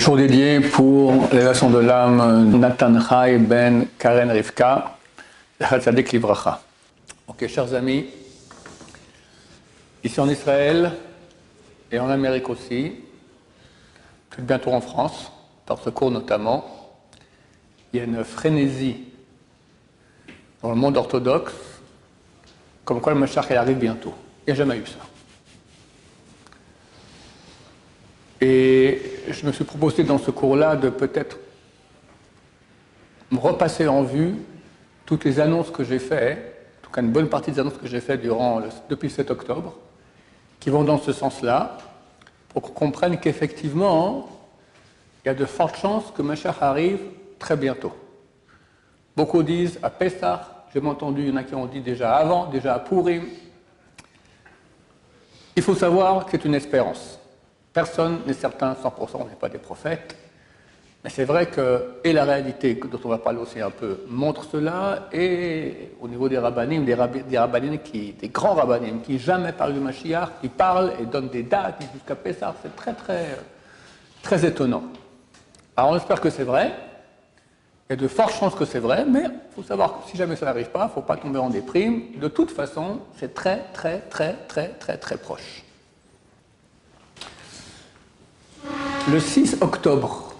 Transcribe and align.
jour 0.00 0.16
dédié 0.16 0.60
pour 0.60 1.12
l'élévation 1.30 1.70
de 1.70 1.78
l'âme 1.78 2.58
Nathan 2.58 2.98
Chai 3.00 3.38
ben 3.38 3.86
Karen 3.96 4.30
Rivka, 4.30 4.96
Chatzadik 5.60 6.10
Livracha. 6.10 6.60
Ok, 7.28 7.46
chers 7.46 7.72
amis, 7.74 8.06
ici 10.02 10.18
en 10.20 10.28
Israël 10.28 10.90
et 11.92 11.98
en 12.00 12.10
Amérique 12.10 12.48
aussi, 12.50 12.92
tout 14.30 14.42
bientôt 14.42 14.72
en 14.72 14.80
France, 14.80 15.30
par 15.64 15.78
ce 15.78 15.90
cours 15.90 16.10
notamment, 16.10 16.64
il 17.92 17.98
y 17.98 18.00
a 18.00 18.04
une 18.04 18.24
frénésie 18.24 19.04
dans 20.60 20.70
le 20.70 20.76
monde 20.76 20.96
orthodoxe, 20.96 21.52
comme 22.84 23.00
quoi 23.00 23.12
le 23.14 23.20
Mashiach 23.20 23.50
arrive 23.52 23.78
bientôt. 23.78 24.14
Il 24.46 24.52
n'y 24.52 24.60
a 24.60 24.64
jamais 24.64 24.76
eu 24.76 24.86
ça. 24.86 25.13
Et 28.46 29.00
je 29.30 29.46
me 29.46 29.52
suis 29.52 29.64
proposé 29.64 30.04
dans 30.04 30.18
ce 30.18 30.30
cours-là 30.30 30.76
de 30.76 30.90
peut-être 30.90 31.38
repasser 33.32 33.88
en 33.88 34.02
vue 34.02 34.34
toutes 35.06 35.24
les 35.24 35.40
annonces 35.40 35.70
que 35.70 35.82
j'ai 35.82 35.98
faites, 35.98 36.66
en 36.82 36.84
tout 36.84 36.90
cas 36.92 37.00
une 37.00 37.10
bonne 37.10 37.30
partie 37.30 37.52
des 37.52 37.58
annonces 37.58 37.78
que 37.78 37.86
j'ai 37.86 38.02
faites 38.02 38.20
depuis 38.20 39.08
le 39.08 39.14
7 39.14 39.30
octobre, 39.30 39.72
qui 40.60 40.68
vont 40.68 40.84
dans 40.84 40.98
ce 40.98 41.14
sens-là, 41.14 41.78
pour 42.50 42.60
qu'on 42.60 42.72
comprenne 42.72 43.18
qu'effectivement, 43.18 44.28
il 45.24 45.28
y 45.28 45.30
a 45.30 45.34
de 45.34 45.46
fortes 45.46 45.78
chances 45.78 46.12
que 46.14 46.20
Mashiach 46.20 46.60
arrive 46.60 47.00
très 47.38 47.56
bientôt. 47.56 47.94
Beaucoup 49.16 49.42
disent 49.42 49.78
à 49.82 49.88
Pessah, 49.88 50.66
j'ai 50.74 50.84
entendu, 50.86 51.22
il 51.22 51.28
y 51.30 51.32
en 51.32 51.36
a 51.36 51.44
qui 51.44 51.54
ont 51.54 51.64
dit 51.64 51.80
déjà 51.80 52.14
avant, 52.14 52.44
déjà 52.50 52.74
à 52.74 52.78
Purim. 52.78 53.24
Il 55.56 55.62
faut 55.62 55.74
savoir 55.74 56.26
que 56.26 56.32
c'est 56.32 56.44
une 56.44 56.54
espérance. 56.54 57.18
Personne 57.74 58.20
n'est 58.24 58.32
certain 58.32 58.72
100%, 58.72 58.86
on 59.14 59.24
n'est 59.24 59.34
pas 59.34 59.50
des 59.50 59.58
prophètes. 59.58 60.16
Mais 61.02 61.10
c'est 61.10 61.24
vrai 61.24 61.46
que, 61.46 61.96
et 62.02 62.14
la 62.14 62.24
réalité, 62.24 62.80
dont 62.90 63.00
on 63.04 63.08
va 63.08 63.18
parler 63.18 63.40
aussi 63.40 63.60
un 63.60 63.70
peu, 63.70 64.04
montre 64.08 64.44
cela, 64.44 65.08
et 65.12 65.90
au 66.00 66.08
niveau 66.08 66.30
des 66.30 66.38
rabbinim, 66.38 66.84
des, 66.84 66.96
des 66.96 67.78
qui, 67.84 68.12
des 68.12 68.28
grands 68.28 68.54
rabbinim, 68.54 69.02
qui 69.02 69.18
jamais 69.18 69.52
parlent 69.52 69.74
du 69.74 69.80
Mashiach, 69.80 70.40
qui 70.40 70.48
parlent 70.48 70.92
et 70.98 71.04
donnent 71.04 71.28
des 71.28 71.42
dates 71.42 71.82
jusqu'à 71.92 72.14
Pessah, 72.14 72.54
c'est 72.62 72.74
très, 72.74 72.94
très, 72.94 73.36
très 74.22 74.46
étonnant. 74.46 74.84
Alors 75.76 75.90
on 75.90 75.96
espère 75.96 76.20
que 76.20 76.30
c'est 76.30 76.44
vrai, 76.44 76.72
il 77.90 77.92
y 77.92 77.98
a 77.98 78.00
de 78.00 78.08
fortes 78.08 78.34
chances 78.34 78.54
que 78.54 78.64
c'est 78.64 78.78
vrai, 78.78 79.04
mais 79.04 79.24
il 79.24 79.54
faut 79.54 79.64
savoir 79.64 79.98
que 79.98 80.10
si 80.10 80.16
jamais 80.16 80.36
ça 80.36 80.46
n'arrive 80.46 80.70
pas, 80.70 80.84
il 80.84 80.88
ne 80.88 80.92
faut 80.92 81.02
pas 81.02 81.16
tomber 81.16 81.38
en 81.40 81.50
déprime. 81.50 82.18
De 82.18 82.28
toute 82.28 82.52
façon, 82.52 83.00
c'est 83.18 83.34
très, 83.34 83.64
très, 83.74 83.98
très, 83.98 84.34
très, 84.48 84.68
très, 84.68 84.96
très 84.96 85.16
proche. 85.18 85.63
Le 89.06 89.20
6 89.20 89.58
octobre 89.60 90.32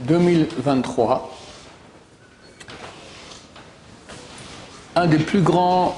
2023, 0.00 1.34
un 4.96 5.06
des 5.06 5.16
plus 5.16 5.40
grands, 5.40 5.96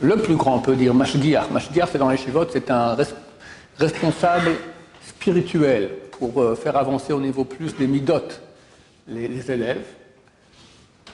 le 0.00 0.16
plus 0.16 0.36
grand, 0.36 0.56
on 0.56 0.60
peut 0.60 0.74
dire, 0.74 0.94
Mashgiach. 0.94 1.50
Mashgiach, 1.50 1.90
c'est 1.92 1.98
dans 1.98 2.08
les 2.08 2.16
chivotes, 2.16 2.48
c'est 2.54 2.70
un 2.70 2.96
responsable 3.78 4.52
spirituel 5.06 5.90
pour 6.12 6.40
euh, 6.40 6.54
faire 6.54 6.78
avancer 6.78 7.12
au 7.12 7.20
niveau 7.20 7.44
plus 7.44 7.76
des 7.76 7.86
midotes 7.86 8.40
les, 9.06 9.50
élèves. 9.50 9.84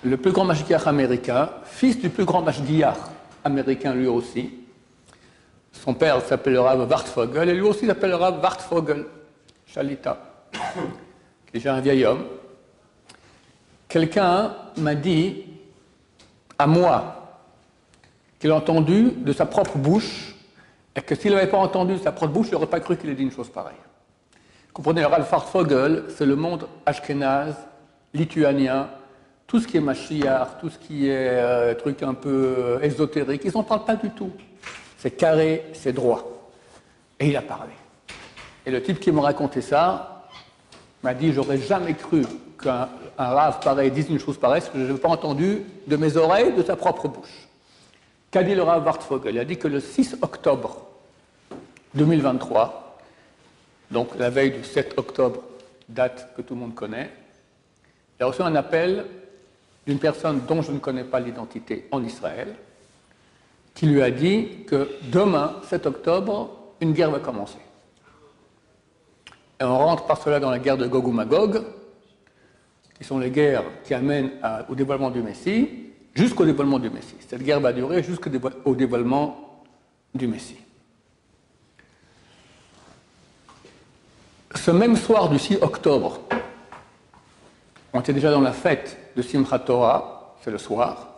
Le 0.05 0.17
plus 0.17 0.31
grand 0.31 0.45
Mashgiach 0.45 0.87
américain, 0.87 1.51
fils 1.65 1.99
du 1.99 2.09
plus 2.09 2.25
grand 2.25 2.43
Mashgiach 2.43 2.99
américain 3.43 3.95
lui 3.95 4.07
aussi. 4.07 4.51
Son 5.73 5.93
père 5.95 6.25
s'appellera 6.25 6.77
Wartfogel 6.77 7.49
et 7.49 7.55
lui 7.55 7.63
aussi 7.63 7.87
s'appellera 7.87 8.31
Wartfogel. 8.31 9.05
Déjà 11.53 11.75
un 11.75 11.81
vieil 11.81 12.05
homme, 12.05 12.25
quelqu'un 13.89 14.55
m'a 14.77 14.95
dit 14.95 15.45
à 16.59 16.67
moi 16.67 17.15
qu'il 18.39 18.51
a 18.51 18.57
entendu 18.57 19.13
de 19.17 19.33
sa 19.33 19.47
propre 19.47 19.79
bouche 19.79 20.35
et 20.97 21.01
que 21.01 21.15
s'il 21.15 21.33
n'avait 21.33 21.47
pas 21.47 21.59
entendu 21.59 21.95
de 21.95 21.99
sa 21.99 22.13
propre 22.13 22.33
bouche, 22.33 22.49
il 22.49 22.53
n'aurait 22.53 22.67
pas 22.67 22.81
cru 22.81 22.97
qu'il 22.97 23.11
ait 23.11 23.15
dit 23.15 23.23
une 23.23 23.33
chose 23.33 23.51
pareille. 23.51 23.77
Comprenez, 24.73 25.01
le 25.01 25.07
Ralph 25.07 25.33
Fogel, 25.51 26.05
c'est 26.09 26.27
le 26.27 26.37
monde 26.37 26.69
ashkénaze, 26.87 27.57
lituanien, 28.15 28.89
tout 29.47 29.61
ce 29.61 29.67
qui 29.67 29.77
est 29.77 29.81
Mashiach, 29.81 30.59
tout 30.61 30.71
ce 30.71 30.79
qui 30.79 31.09
est 31.09 31.29
euh, 31.31 31.75
truc 31.75 32.03
un 32.03 32.15
peu 32.15 32.55
euh, 32.59 32.81
ésotérique, 32.81 33.43
ils 33.45 33.53
n'en 33.53 33.63
parlent 33.63 33.85
pas 33.85 33.97
du 33.97 34.11
tout. 34.11 34.31
C'est 34.99 35.13
carré, 35.13 35.67
c'est 35.73 35.93
droit. 35.93 36.51
Et 37.19 37.29
il 37.29 37.37
a 37.37 37.43
parlé. 37.43 37.73
Et 38.69 38.71
le 38.71 38.83
type 38.83 39.01
qui 39.01 39.11
m'a 39.11 39.23
raconté 39.23 39.63
ça 39.63 40.27
m'a 41.03 41.15
dit 41.15 41.33
J'aurais 41.33 41.57
jamais 41.57 41.95
cru 41.95 42.23
qu'un 42.63 42.87
rave 43.17 43.61
pareil 43.61 43.91
dise 43.91 44.11
une 44.11 44.19
chose 44.19 44.37
pareille, 44.37 44.61
parce 44.61 44.71
que 44.71 44.79
je 44.79 44.85
n'avais 44.85 44.99
pas 44.99 45.09
entendu 45.09 45.63
de 45.87 45.97
mes 45.97 46.19
oreilles, 46.19 46.53
de 46.53 46.63
sa 46.63 46.77
propre 46.77 47.09
bouche. 47.09 47.49
Qu'a 48.31 48.43
dit 48.43 48.55
le 48.55 48.63
rave 48.63 48.85
Wartfogel 48.85 49.35
Il 49.35 49.39
a 49.39 49.47
dit 49.47 49.57
que 49.57 49.69
le 49.69 49.81
6 49.81 50.19
octobre 50.21 50.87
2023, 51.95 52.99
donc 53.91 54.11
la 54.19 54.29
veille 54.29 54.51
du 54.51 54.63
7 54.63 54.99
octobre, 54.99 55.41
date 55.89 56.35
que 56.37 56.43
tout 56.43 56.53
le 56.53 56.61
monde 56.61 56.75
connaît, 56.75 57.11
il 58.21 58.25
a 58.25 58.27
reçu 58.27 58.43
un 58.43 58.55
appel 58.55 59.07
d'une 59.87 59.99
personne 59.99 60.43
dont 60.47 60.61
je 60.61 60.73
ne 60.73 60.79
connais 60.79 61.05
pas 61.05 61.21
l'identité 61.21 61.89
en 61.91 62.05
Israël, 62.05 62.55
qui 63.75 63.87
lui 63.87 64.03
a 64.03 64.11
dit 64.11 64.67
que 64.67 64.91
demain, 65.05 65.57
7 65.71 65.87
octobre, 65.87 66.51
une 66.83 66.93
guerre 66.93 67.11
va 67.11 67.21
commencer. 67.21 67.57
Et 69.61 69.65
on 69.65 69.77
rentre 69.77 70.07
par 70.07 70.23
cela 70.23 70.39
dans 70.41 70.51
la 70.51 70.59
guerre 70.59 70.77
de 70.77 70.87
Gog 70.87 71.07
ou 71.07 71.13
Magog, 71.13 71.63
qui 72.97 73.05
sont 73.05 73.19
les 73.19 73.31
guerres 73.31 73.65
qui 73.85 73.95
amènent 73.95 74.31
au 74.69 74.75
dévoilement 74.75 75.11
du 75.11 75.23
Messie, 75.23 75.69
jusqu'au 76.15 76.45
dévoilement 76.45 76.79
du 76.79 76.91
Messie. 76.91 77.17
Cette 77.21 77.43
guerre 77.43 77.61
va 77.61 77.73
durer 77.73 78.03
jusqu'au 78.03 78.75
dévoilement 78.75 79.65
du 80.15 80.27
Messie. 80.27 80.59
Ce 84.55 84.71
même 84.71 84.97
soir 84.97 85.29
du 85.29 85.39
6 85.39 85.59
octobre, 85.61 86.21
on 87.93 88.01
était 88.01 88.13
déjà 88.13 88.31
dans 88.31 88.41
la 88.41 88.53
fête 88.53 88.97
de 89.17 89.23
Simchat 89.23 89.61
Torah, 89.61 90.37
c'est 90.43 90.51
le 90.51 90.59
soir, 90.59 91.09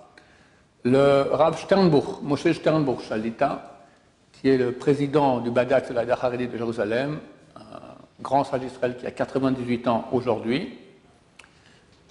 le 0.83 1.23
Rav 1.31 1.59
Sternbuch, 1.59 2.23
Moshe 2.23 2.53
Sternbuch 2.53 3.03
Shalita, 3.03 3.81
qui 4.33 4.49
est 4.49 4.57
le 4.57 4.73
président 4.73 5.41
du 5.41 5.51
Bagat 5.51 5.83
de 5.83 5.95
la 5.95 6.03
Haredi 6.13 6.49
de 6.49 6.57
Jérusalem, 6.57 7.21
grand 8.23 8.45
sage 8.45 8.63
qui 8.99 9.07
a 9.07 9.11
98 9.11 9.89
ans 9.89 10.09
aujourd'hui, 10.13 10.79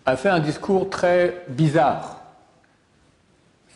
a 0.06 0.16
fait 0.16 0.30
un 0.30 0.40
discours 0.40 0.90
très 0.90 1.46
bizarre. 1.50 2.22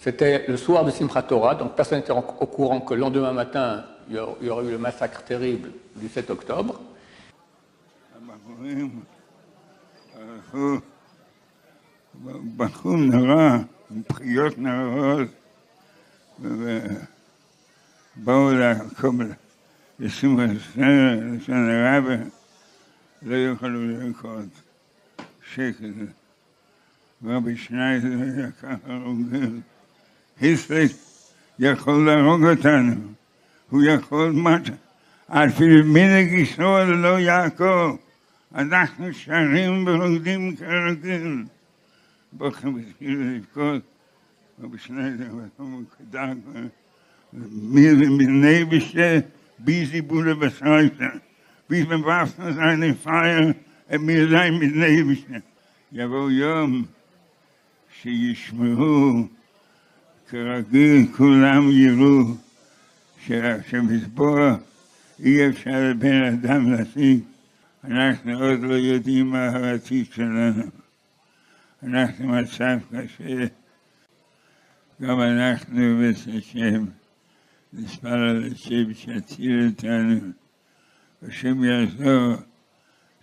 C'était 0.01 0.45
le 0.47 0.57
soir 0.57 0.83
de 0.83 0.91
Simchat 0.91 1.23
Torah, 1.23 1.55
donc 1.55 1.75
personne 1.75 1.99
n'était 1.99 2.11
au 2.11 2.21
courant 2.21 2.81
que 2.81 2.93
le 2.93 2.99
lendemain 2.99 3.31
matin, 3.31 3.85
il 4.09 4.15
y 4.15 4.49
aurait 4.49 4.65
eu 4.65 4.71
le 4.71 4.77
massacre 4.77 5.23
terrible 5.23 5.71
du 5.95 6.09
7 6.09 6.29
octobre. 6.29 6.79
לשמחה 19.99 20.45
לשון 20.45 21.69
הרבה 21.69 22.15
לא 23.21 23.35
יכולו 23.35 23.87
לרקוד 23.87 24.49
שקט. 25.53 25.83
רבי 27.25 27.57
שניידר 27.57 28.09
לקח 28.37 28.75
הרוגל. 28.85 29.59
היסטריק 30.39 30.91
יכול 31.59 32.05
להרוג 32.05 32.45
אותנו, 32.45 32.95
הוא 33.69 33.83
יכול 33.83 34.31
מטה. 34.31 34.73
אפילו 35.27 35.85
מנהג 35.85 36.31
ישראל 36.31 36.87
לא 36.87 37.19
יעקב. 37.19 37.95
אנחנו 38.55 39.13
שרים 39.13 39.87
ורוקדים 39.87 40.55
כרגיל. 40.55 41.43
בוחרים 42.33 42.77
התחילו 42.89 43.23
לבכות, 43.23 43.81
רבי 44.63 44.77
שניידר 44.77 45.35
ותאמר 45.35 45.79
כדאג, 45.97 46.37
מירי 47.51 48.07
מני 48.09 48.65
בשת 48.65 49.25
wie 49.57 49.85
sie 49.85 50.01
Bude 50.01 50.35
beschreiben, 50.35 51.21
wie 51.67 51.83
bewaffnet 51.83 52.55
seine 52.55 52.95
Feier 52.95 53.55
und 53.89 54.05
mir 54.05 54.29
sein 54.29 54.59
mit 54.59 54.75
Nebischen. 54.75 55.43
יבוא 55.95 56.31
יום 56.31 56.85
שישמעו, 58.01 59.27
כרגיל 60.29 61.07
כולם 61.17 61.71
יראו, 61.71 62.23
שמסבור 63.67 64.39
אי 65.19 65.49
אפשר 65.49 65.89
לבן 65.89 66.23
אדם 66.23 66.71
להשיג. 66.71 67.19
אנחנו 67.83 68.39
עוד 68.39 68.59
לא 68.59 68.73
יודעים 68.73 69.29
מה 69.29 69.49
העתיד 69.49 70.05
שלנו. 70.13 70.63
אנחנו 71.83 72.27
במצב 72.27 72.77
קשה, 72.91 73.45
גם 75.01 75.21
אנחנו 75.21 75.99
בשם. 76.01 76.33
נשמע 76.35 77.02
על 78.04 78.44
השם 78.52 78.94
שיציל 78.94 79.68
אותנו, 79.68 80.18
השם 81.28 81.64
יעזור 81.64 82.34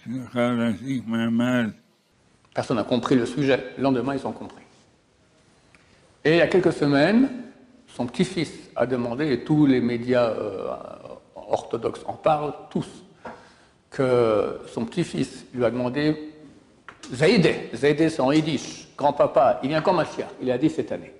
שתוכל 0.03 0.51
להחזיק 0.51 1.03
מעמד 1.07 1.69
Personne 2.55 2.77
n'a 2.77 2.85
compris 2.85 3.15
le 3.15 3.25
sujet. 3.25 3.59
Le 3.77 3.83
lendemain, 3.83 4.15
ils 4.15 4.25
ont 4.25 4.31
compris. 4.31 4.63
Et 6.23 6.31
il 6.31 6.37
y 6.37 6.41
a 6.41 6.47
quelques 6.47 6.71
semaines, 6.71 7.29
son 7.85 8.07
petit-fils 8.07 8.51
a 8.77 8.85
demandé, 8.85 9.29
et 9.33 9.43
tous 9.43 9.65
les 9.65 9.81
médias 9.81 10.29
euh, 10.29 10.73
orthodoxes 11.35 12.01
en 12.05 12.13
parlent, 12.13 12.53
tous, 12.69 12.87
que 13.89 14.61
son 14.67 14.85
petit-fils 14.85 15.45
lui 15.53 15.65
a 15.65 15.69
demandé 15.69 16.33
Zaïdé, 17.13 17.69
Zaïdé 17.75 18.09
c'est 18.09 18.21
en 18.21 18.31
yiddish, 18.31 18.87
grand-papa, 18.97 19.59
il 19.61 19.69
vient 19.69 19.81
quand 19.81 19.93
Mashiach 19.93 20.29
Il 20.41 20.49
a 20.49 20.57
dit 20.57 20.69
cette 20.69 20.91
année. 20.91 21.13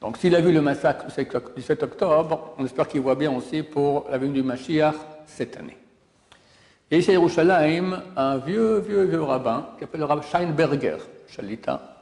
Donc 0.00 0.18
s'il 0.18 0.34
a 0.34 0.40
vu 0.40 0.52
le 0.52 0.60
massacre 0.60 1.06
du 1.54 1.62
7 1.62 1.82
octobre, 1.82 2.54
on 2.58 2.64
espère 2.64 2.86
qu'il 2.86 3.00
voit 3.00 3.14
bien 3.14 3.34
aussi 3.34 3.62
pour 3.62 4.06
la 4.10 4.18
venue 4.18 4.34
du 4.34 4.42
Mashiach 4.42 4.94
cette 5.26 5.56
année. 5.56 5.76
Et 6.90 6.98
ici 6.98 7.12
Yerushalayim, 7.12 8.02
un 8.16 8.36
vieux, 8.36 8.78
vieux, 8.78 9.04
vieux 9.04 9.22
rabbin 9.22 9.70
qui 9.74 9.80
s'appelle 9.80 10.00
le 10.00 10.06
rabbin 10.06 10.22
Scheinberger, 10.22 10.98
Shalita, 11.26 11.96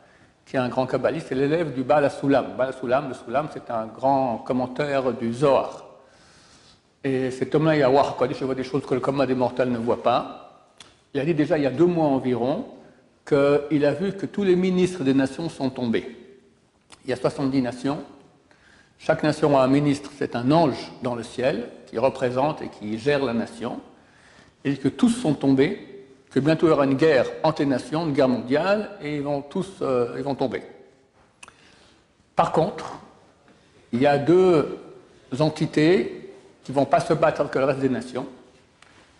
qui 0.44 0.56
est 0.56 0.58
un 0.58 0.68
grand 0.68 0.86
kabbaliste, 0.86 1.28
c'est 1.28 1.34
l'élève 1.34 1.72
du 1.72 1.84
Baal 1.84 2.10
Sulam. 2.10 2.56
Baal 2.58 2.74
Sulam, 2.74 3.08
le 3.08 3.14
Sulam, 3.14 3.48
c'est 3.52 3.70
un 3.70 3.86
grand 3.86 4.38
commentaire 4.38 5.12
du 5.12 5.32
Zohar. 5.32 5.86
Et 7.02 7.30
cet 7.30 7.54
homme-là, 7.54 7.86
a 7.86 7.88
voir 7.88 8.16
je 8.30 8.44
vois 8.44 8.54
des 8.54 8.64
choses 8.64 8.84
que 8.84 8.94
le 8.94 9.00
commun 9.00 9.24
des 9.24 9.34
mortels 9.34 9.70
ne 9.70 9.78
voit 9.78 10.02
pas. 10.02 10.66
Il 11.14 11.20
a 11.20 11.24
dit 11.24 11.34
déjà 11.34 11.56
il 11.56 11.64
y 11.64 11.66
a 11.66 11.70
deux 11.70 11.86
mois 11.86 12.06
environ 12.06 12.66
qu'il 13.26 13.84
a 13.84 13.92
vu 13.92 14.12
que 14.12 14.26
tous 14.26 14.42
les 14.42 14.56
ministres 14.56 15.04
des 15.04 15.14
nations 15.14 15.48
sont 15.48 15.70
tombés. 15.70 16.23
Il 17.04 17.10
y 17.10 17.12
a 17.12 17.16
70 17.16 17.60
nations. 17.62 18.02
Chaque 18.98 19.22
nation 19.22 19.58
a 19.58 19.62
un 19.62 19.68
ministre, 19.68 20.10
c'est 20.18 20.36
un 20.36 20.50
ange 20.50 20.92
dans 21.02 21.14
le 21.14 21.22
ciel 21.22 21.68
qui 21.86 21.98
représente 21.98 22.62
et 22.62 22.68
qui 22.68 22.98
gère 22.98 23.24
la 23.24 23.34
nation 23.34 23.80
et 24.64 24.76
que 24.76 24.88
tous 24.88 25.10
sont 25.10 25.34
tombés, 25.34 26.06
que 26.30 26.40
bientôt 26.40 26.66
il 26.66 26.70
y 26.70 26.72
aura 26.72 26.84
une 26.84 26.94
guerre 26.94 27.26
entre 27.42 27.62
les 27.62 27.68
nations, 27.68 28.06
une 28.06 28.14
guerre 28.14 28.28
mondiale, 28.28 28.90
et 29.02 29.16
ils 29.16 29.22
vont 29.22 29.42
tous 29.42 29.68
euh, 29.82 30.14
ils 30.16 30.24
vont 30.24 30.34
tomber. 30.34 30.62
Par 32.34 32.50
contre, 32.50 32.98
il 33.92 34.00
y 34.00 34.06
a 34.06 34.18
deux 34.18 34.78
entités 35.38 36.32
qui 36.64 36.72
ne 36.72 36.76
vont 36.76 36.86
pas 36.86 37.00
se 37.00 37.12
battre 37.12 37.42
avec 37.42 37.54
le 37.54 37.64
reste 37.64 37.80
des 37.80 37.88
nations. 37.88 38.26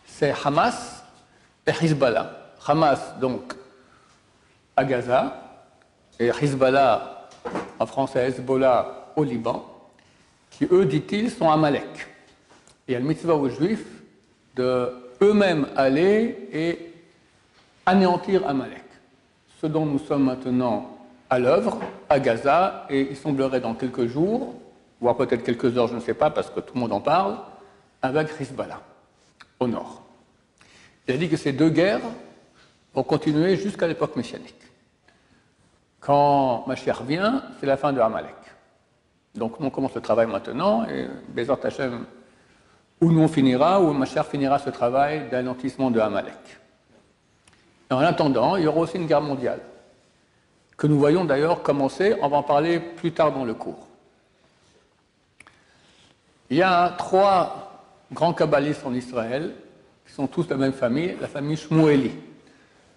C'est 0.07 0.35
Hamas 0.45 1.05
et 1.67 1.71
Hezbollah. 1.71 2.55
Hamas, 2.67 3.19
donc, 3.21 3.53
à 4.77 4.85
Gaza, 4.85 5.61
et 6.19 6.29
Hezbollah, 6.29 7.14
en 7.79 7.87
français 7.87 8.29
Hezbollah, 8.29 9.13
au 9.17 9.25
Liban, 9.25 9.65
qui, 10.51 10.67
eux, 10.71 10.85
dit-il, 10.85 11.31
sont 11.31 11.51
Amalek. 11.51 12.07
Et 12.87 12.95
il 12.95 13.01
y 13.01 13.03
mitzvah 13.03 13.35
aux 13.35 13.49
Juifs 13.49 13.87
de 14.57 14.93
eux-mêmes 15.23 15.67
aller 15.77 16.49
et 16.53 16.93
anéantir 17.87 18.47
Amalek. 18.47 18.85
Ce 19.61 19.67
dont 19.67 19.87
nous 19.87 19.99
sommes 19.99 20.25
maintenant 20.25 20.91
à 21.31 21.39
l'œuvre, 21.39 21.81
à 22.09 22.21
Gaza, 22.21 22.87
et 22.91 23.09
il 23.11 23.17
semblerait 23.17 23.61
dans 23.61 23.75
quelques 23.75 24.07
jours, 24.07 24.55
voire 25.01 25.17
peut-être 25.17 25.43
quelques 25.43 25.77
heures, 25.77 25.89
je 25.89 25.95
ne 25.95 26.01
sais 26.01 26.15
pas, 26.15 26.31
parce 26.31 26.51
que 26.51 26.61
tout 26.61 26.75
le 26.75 26.81
monde 26.81 26.93
en 26.93 27.01
parle, 27.01 27.39
avec 28.03 28.29
Hezbollah, 28.39 28.81
au 29.59 29.67
nord. 29.67 30.03
Il 31.09 31.15
a 31.15 31.17
dit 31.19 31.29
que 31.29 31.37
ces 31.37 31.53
deux 31.53 31.71
guerres 31.71 32.01
vont 32.95 33.03
continuer 33.03 33.57
jusqu'à 33.57 33.87
l'époque 33.87 34.17
messianique. 34.17 34.55
Quand 36.05 36.65
Mashiach 36.67 37.03
vient, 37.03 37.43
c'est 37.59 37.67
la 37.67 37.77
fin 37.77 37.93
de 37.93 38.01
Amalek. 38.01 38.35
Donc 39.35 39.61
on 39.61 39.71
commence 39.71 39.95
le 39.95 40.01
travail 40.01 40.27
maintenant, 40.27 40.85
et 40.87 41.09
Bézard 41.29 41.59
Hachem 41.63 42.05
où 43.01 43.13
nous 43.13 43.21
on 43.21 43.29
finira, 43.29 43.81
où 43.81 43.93
Machar 43.93 44.27
finira 44.27 44.59
ce 44.59 44.71
travail 44.71 45.29
d'anéantissement 45.31 45.91
de 45.91 46.01
Amalek. 46.01 46.59
En 47.91 47.99
attendant, 47.99 48.57
il 48.57 48.65
y 48.65 48.67
aura 48.67 48.81
aussi 48.81 48.97
une 48.97 49.07
guerre 49.07 49.21
mondiale, 49.21 49.61
que 50.77 50.87
nous 50.87 50.99
voyons 50.99 51.25
d'ailleurs 51.25 51.63
commencer, 51.63 52.17
on 52.23 52.29
va 52.29 52.39
en 52.39 52.43
parler 52.43 52.81
plus 52.81 53.13
tard 53.13 53.33
dans 53.33 53.45
le 53.45 53.55
cours. 53.55 53.87
Il 56.51 56.57
y 56.57 56.63
a 56.63 56.95
trois 56.97 57.83
grands 58.13 58.33
kabbalistes 58.33 58.85
en 58.87 58.95
Israël, 58.95 59.55
qui 60.07 60.13
sont 60.13 60.27
tous 60.27 60.45
de 60.45 60.51
la 60.51 60.59
même 60.59 60.73
famille, 60.73 61.17
la 61.21 61.29
famille 61.29 61.57
Shmueli. 61.57 62.13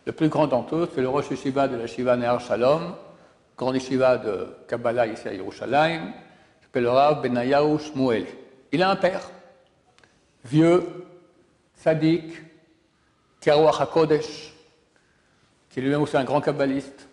Le 0.07 0.13
plus 0.13 0.29
grand 0.29 0.47
d'entre 0.47 0.77
eux, 0.77 0.89
c'est 0.95 1.01
le 1.01 1.09
Rosh 1.09 1.31
Yeshiva 1.31 1.67
de 1.67 1.75
la 1.75 1.85
Shiva 1.85 2.15
Nehar 2.15 2.39
Shalom, 2.39 2.95
grand 3.57 3.73
yeshiva 3.73 4.17
de 4.17 4.55
Kabbalah 4.65 5.05
ici 5.05 5.27
à 5.27 5.33
Yerushalayim, 5.33 6.13
s'appelle 6.61 6.83
le 6.83 6.89
Rav 6.89 7.21
Benayahu 7.21 7.77
Shmueli. 7.77 8.25
Il 8.71 8.81
a 8.83 8.89
un 8.89 8.95
père, 8.95 9.29
vieux, 10.45 10.81
sadique, 11.73 12.31
Kerouach 13.41 13.81
HaKodesh, 13.81 14.53
qui 15.69 15.81
lui-même 15.81 16.03
aussi 16.03 16.15
un 16.15 16.23
grand 16.23 16.39
kabbaliste. 16.39 17.09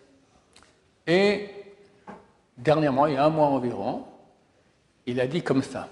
Et 1.09 1.51
dernièrement, 2.57 3.07
il 3.07 3.15
y 3.15 3.17
a 3.17 3.25
un 3.25 3.31
mois 3.31 3.49
environ, 3.49 4.05
il 5.07 5.19
a 5.19 5.27
dit 5.27 5.43
comme 5.43 5.65
ça. 5.65 5.89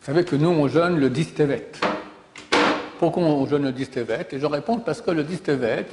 Vous 0.00 0.06
savez 0.06 0.24
que 0.24 0.34
nous, 0.34 0.48
on 0.48 0.66
jeûne 0.66 0.98
le 0.98 1.10
Distevet. 1.10 1.70
Pourquoi 3.04 3.22
on 3.22 3.46
jeûne 3.46 3.64
le 3.64 3.72
Distevet 3.72 4.28
Et 4.32 4.38
je 4.38 4.46
réponds 4.46 4.78
parce 4.78 5.02
que 5.02 5.10
le 5.10 5.24
Distevet, 5.24 5.84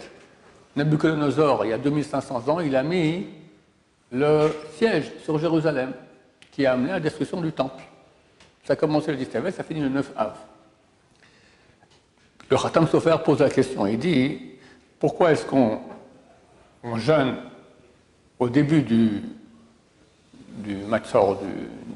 Nabucodonosor, 0.78 1.66
il 1.66 1.72
y 1.72 1.74
a 1.74 1.78
2500 1.78 2.48
ans, 2.48 2.62
il 2.62 2.74
a 2.74 2.84
mis 2.84 3.26
le 4.14 4.50
siège 4.78 5.12
sur 5.22 5.38
Jérusalem, 5.38 5.92
qui 6.54 6.66
a 6.66 6.72
amené 6.72 6.92
à 6.92 6.94
la 6.94 7.00
destruction 7.02 7.42
du 7.42 7.52
temple. 7.52 7.84
Ça 8.64 8.74
a 8.74 8.76
commencé 8.78 9.12
le 9.12 9.18
10 9.18 9.28
ça 9.52 9.64
finit 9.64 9.82
le 9.82 9.90
9 9.90 10.12
Av. 10.16 10.34
Le 12.50 12.58
Khatam 12.58 12.88
Sofer 12.88 13.18
pose 13.26 13.40
la 13.40 13.50
question, 13.50 13.86
il 13.86 14.00
dit 14.00 14.40
pourquoi 14.98 15.34
est-ce 15.34 15.46
qu'on 15.46 15.82
jeûne 16.96 17.36
au 18.40 18.48
début 18.48 18.84
du, 18.84 19.22
du 20.60 20.78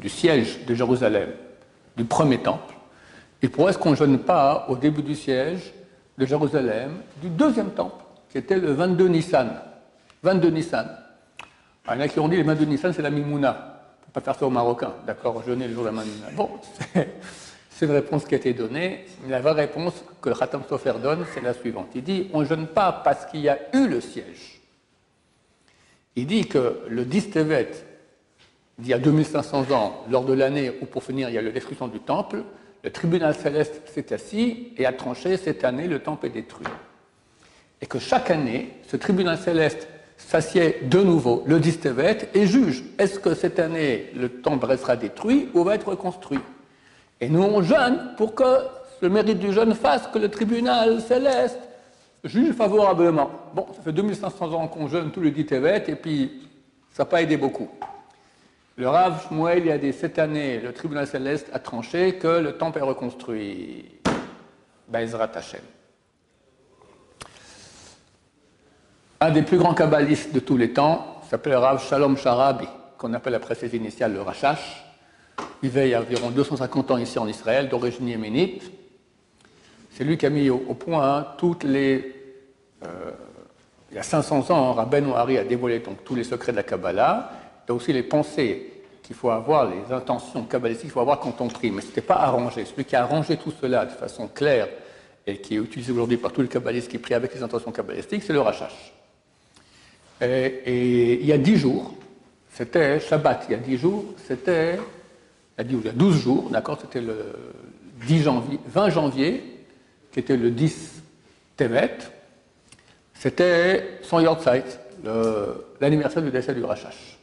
du, 0.01 0.09
siège 0.09 0.65
de 0.65 0.75
Jérusalem, 0.75 1.29
du 1.95 2.03
premier 2.03 2.39
temple, 2.39 2.75
et 3.42 3.50
pourquoi 3.50 3.72
est-ce 3.72 3.78
qu'on 3.78 3.92
ne 3.92 3.96
jeûne 3.96 4.20
pas 4.20 4.66
au 4.70 4.76
début 4.76 5.04
du 5.04 5.16
siège 5.16 5.74
de 6.18 6.26
Jérusalem 6.26 6.98
du 7.22 7.30
deuxième 7.30 7.72
temple, 7.72 8.04
qui 8.30 8.38
était 8.38 8.58
le 8.58 8.74
22 8.74 9.08
Nissan 9.08 9.50
22 10.24 10.50
Nissan. 10.50 10.88
il 11.88 11.94
y 11.94 11.98
en 11.98 12.00
a 12.00 12.08
qui 12.08 12.20
ont 12.20 12.28
dit 12.28 12.38
le 12.38 12.44
22 12.44 12.66
Nissan, 12.66 12.94
c'est 12.94 13.02
la 13.02 13.10
Mimouna 13.12 13.76
pas 14.16 14.22
faire 14.22 14.36
ça 14.36 14.46
aux 14.48 14.50
Marocains, 14.50 14.94
d'accord, 15.06 15.44
jeûner 15.44 15.68
le 15.68 15.74
jour 15.74 15.84
de 15.84 15.89
la 15.89 15.92
Mamina. 15.92 16.27
Bon, 16.36 16.50
c'est 17.70 17.86
une 17.86 17.92
réponse 17.92 18.24
qui 18.24 18.34
a 18.34 18.38
été 18.38 18.54
donnée. 18.54 19.06
La 19.27 19.42
vraie 19.42 19.51
réponse 19.51 20.06
que 20.22 20.30
le 20.30 20.36
Khatam 20.36 20.63
Sofer 20.70 20.94
donne, 21.04 21.25
c'est 21.34 21.42
la 21.42 21.54
suivante. 21.54 21.89
Il 21.96 22.04
dit 22.04 22.30
on 22.32 22.39
ne 22.39 22.46
jeûne 22.46 22.68
pas 22.68 22.94
parce 22.94 23.25
qu'il 23.25 23.42
y 23.42 23.50
a 23.50 23.60
eu 23.74 23.89
le 23.89 24.00
siège. 24.00 24.62
Il 26.15 26.27
dit 26.27 26.48
que 26.48 26.84
le 26.88 27.04
10 27.04 27.32
Tevet, 27.32 27.72
d'il 28.80 28.92
y 28.92 28.94
a 28.94 29.00
2500 29.00 29.72
ans, 29.72 30.06
lors 30.10 30.24
de 30.24 30.32
l'année 30.32 30.72
où 30.82 30.86
pour 30.86 31.04
finir 31.04 31.27
il 31.27 31.36
y 31.36 31.38
a 31.38 31.44
destruction 31.44 31.89
du 31.89 32.00
temple, 32.00 32.44
le 32.86 32.92
tribunal 32.92 33.34
céleste 33.34 33.82
s'est 33.88 34.13
assis 34.13 34.68
et 34.77 34.86
a 34.86 34.94
tranché 34.94 35.38
cette 35.38 35.63
année 35.63 35.88
le 35.88 35.98
temple 35.98 36.27
est 36.27 36.30
détruit. 36.30 36.68
Et 37.82 37.88
que 37.88 37.98
chaque 37.98 38.30
année, 38.30 38.74
ce 38.88 38.96
tribunal 38.96 39.39
céleste 39.39 39.88
s'assied 40.18 40.77
de 40.84 41.01
nouveau 41.01 41.44
le 41.48 41.60
Distevet 41.60 42.30
et 42.36 42.46
juge 42.46 42.84
est-ce 43.00 43.20
que 43.20 43.34
cette 43.34 43.58
année 43.58 44.12
le 44.15 44.30
temple 44.30 44.68
restera 44.68 44.96
détruit 44.96 45.50
ou 45.56 45.63
va 45.63 45.74
être 45.74 45.88
reconstruit 45.89 46.39
Et 47.20 47.27
nous 47.27 47.42
on 47.42 47.63
jeûne 47.63 48.13
pour 48.18 48.36
que 48.36 48.60
le 49.01 49.10
mérite 49.10 49.39
du 49.39 49.51
jeûne 49.51 49.74
fasse 49.74 50.06
que 50.13 50.20
le 50.20 50.30
tribunal 50.30 51.01
céleste 51.01 51.60
juge 52.24 52.54
favorablement. 52.54 53.32
Bon, 53.56 53.65
ça 53.75 53.82
fait 53.82 53.94
2500 53.94 54.54
ans 54.54 54.68
qu'on 54.68 54.88
jeûne 54.88 55.10
tout 55.10 55.22
le 55.22 55.32
Distevet 55.32 55.86
et 55.88 55.96
puis 55.96 56.48
ça 56.92 57.01
n'a 57.01 57.10
pas 57.10 57.24
aidé 57.24 57.36
beaucoup. 57.36 57.68
Le 58.77 58.89
Rav 58.89 59.25
Shmuel, 59.27 59.60
il 59.60 59.65
y 59.67 59.72
a 59.72 59.77
des 59.77 59.94
cette 59.94 60.20
année, 60.20 60.60
le 60.60 60.74
tribunal 60.74 61.08
céleste 61.08 61.50
a 61.53 61.60
tranché 61.60 62.15
que 62.15 62.27
le 62.27 62.58
temple 62.58 62.79
est 62.79 62.82
reconstruit. 62.82 63.86
Bezrat 64.89 65.32
Hashem. 65.34 65.62
Un 69.22 69.32
des 69.32 69.44
plus 69.44 69.58
grands 69.58 69.74
kabbalistes 69.74 70.34
de 70.34 70.41
tous 70.41 70.58
les 70.58 70.74
temps 70.74 71.22
s'appelle 71.29 71.55
Rav 71.55 71.82
Shalom 71.82 72.17
Sharabi, 72.17 72.67
qu'on 72.98 73.13
appelle 73.13 73.36
après 73.36 73.55
ses 73.55 73.74
initiales 73.77 74.13
le 74.13 74.22
Rachash. 74.22 74.86
Il 75.63 75.70
vit 75.70 75.79
il 75.79 75.88
y 75.88 75.94
a 75.94 76.01
environ 76.01 76.29
250 76.29 76.91
ans 76.91 76.98
ici 76.98 77.17
en 77.17 77.27
Israël, 77.27 77.70
d'origine 77.70 78.10
yéménite. 78.10 78.70
C'est 79.91 80.03
lui 80.03 80.17
qui 80.17 80.25
a 80.25 80.29
mis 80.29 80.50
au, 80.50 80.58
point 80.58 81.25
toutes 81.38 81.63
les. 81.63 82.13
Euh, 82.84 83.12
il 83.89 83.96
y 83.96 84.00
a 84.00 84.03
500 84.03 84.51
ans, 84.51 84.74
Rabben 84.74 85.10
Hari 85.15 85.38
a 85.38 85.46
dévoilé 85.46 85.82
tous 86.03 86.15
les 86.15 86.25
secrets 86.25 86.51
de 86.51 86.58
la 86.58 86.63
Kabbalah, 86.63 87.32
et 87.67 87.72
aussi 87.72 87.93
les 87.93 88.03
pensées 88.03 88.72
qu'il 89.03 89.15
faut 89.15 89.29
avoir, 89.29 89.69
les 89.69 89.93
intentions 89.93 90.43
kabbalistiques 90.43 90.88
qu'il 90.88 90.91
faut 90.91 91.00
avoir 91.00 91.19
quand 91.19 91.39
on 91.39 91.48
prie. 91.48 91.72
Mais 91.72 91.81
ce 91.81 91.88
n'était 91.88 92.01
pas 92.01 92.15
arrangé. 92.15 92.65
Celui 92.65 92.86
qui 92.86 92.95
a 92.95 93.03
arrangé 93.03 93.38
tout 93.38 93.53
cela 93.62 93.86
de 93.86 93.91
façon 93.91 94.27
claire 94.27 94.67
et 95.27 95.38
qui 95.38 95.55
est 95.55 95.60
utilisé 95.60 95.91
aujourd'hui 95.91 96.17
par 96.17 96.31
tous 96.31 96.41
les 96.41 96.48
kabbalistes 96.48 96.89
qui 96.89 96.98
prient 96.98 97.13
avec 97.13 97.34
les 97.34 97.43
intentions 97.43 97.72
kabbalistiques, 97.72 98.24
c'est 98.24 98.34
le 98.34 98.41
Rachash. 98.41 98.93
Et, 100.22 101.19
il 101.22 101.25
y 101.25 101.34
a 101.34 101.38
dix 101.38 101.57
jours, 101.57 101.93
c'était 102.51 103.00
Shabbat, 103.00 103.45
il 103.50 103.51
y 103.51 103.55
a 103.55 103.57
dix 103.57 103.77
jours, 103.77 104.05
c'était, 104.25 104.79
il 105.60 105.84
y 105.84 105.89
a 105.89 105.91
12 105.91 106.22
jours, 106.22 106.50
d'accord, 106.50 106.79
c'était 106.79 107.01
le 107.01 107.34
10 108.05 108.24
janvier, 108.24 108.60
20 108.67 108.89
janvier 108.89 109.43
qui 110.12 110.19
était 110.19 110.38
le 110.38 110.51
10 110.51 111.03
Tevet, 111.57 111.98
c'était 113.13 114.00
son 114.03 114.19
Yortzeit, 114.19 114.63
l'anniversaire 115.81 116.22
du 116.22 116.31
décès 116.31 116.53
du 116.53 116.63
Rachash. 116.63 117.14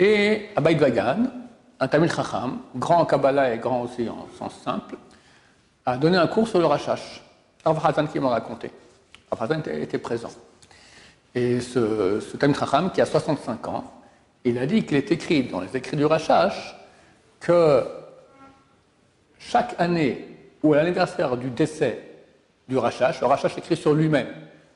Et 0.00 0.48
à 0.56 0.62
Beit 0.62 0.76
Vagan, 0.76 1.24
un 1.78 1.88
Tamil 1.88 2.10
Chacham, 2.10 2.58
grand 2.74 3.02
en 3.02 3.04
Kabbalah 3.04 3.52
et 3.52 3.58
grand 3.58 3.82
aussi 3.82 4.08
en 4.08 4.26
sens 4.38 4.58
simple, 4.64 4.96
a 5.84 5.98
donné 5.98 6.16
un 6.16 6.26
cours 6.26 6.48
sur 6.48 6.58
le 6.58 6.64
Rachash. 6.64 7.22
Rav 7.62 8.08
qui 8.10 8.18
m'a 8.18 8.30
raconté. 8.30 8.70
Rav 9.30 9.52
était, 9.52 9.98
présent. 9.98 10.30
Et 11.34 11.60
ce, 11.60 12.34
Tamil 12.38 12.56
Chacham, 12.56 12.90
qui 12.90 13.02
a 13.02 13.06
65 13.06 13.68
ans, 13.68 13.92
il 14.42 14.56
a 14.56 14.64
dit 14.64 14.86
qu'il 14.86 14.96
est 14.96 15.12
écrit 15.12 15.42
dans 15.42 15.60
les 15.60 15.76
écrits 15.76 15.98
du 15.98 16.06
Rachash 16.06 16.74
que 17.38 17.84
chaque 19.38 19.74
année 19.78 20.28
où 20.62 20.72
l'anniversaire 20.72 21.36
du 21.36 21.50
décès 21.50 22.02
du 22.66 22.78
Rachash, 22.78 23.20
le 23.20 23.26
Rachash 23.26 23.58
écrit 23.58 23.76
sur 23.76 23.92
lui-même, 23.92 24.28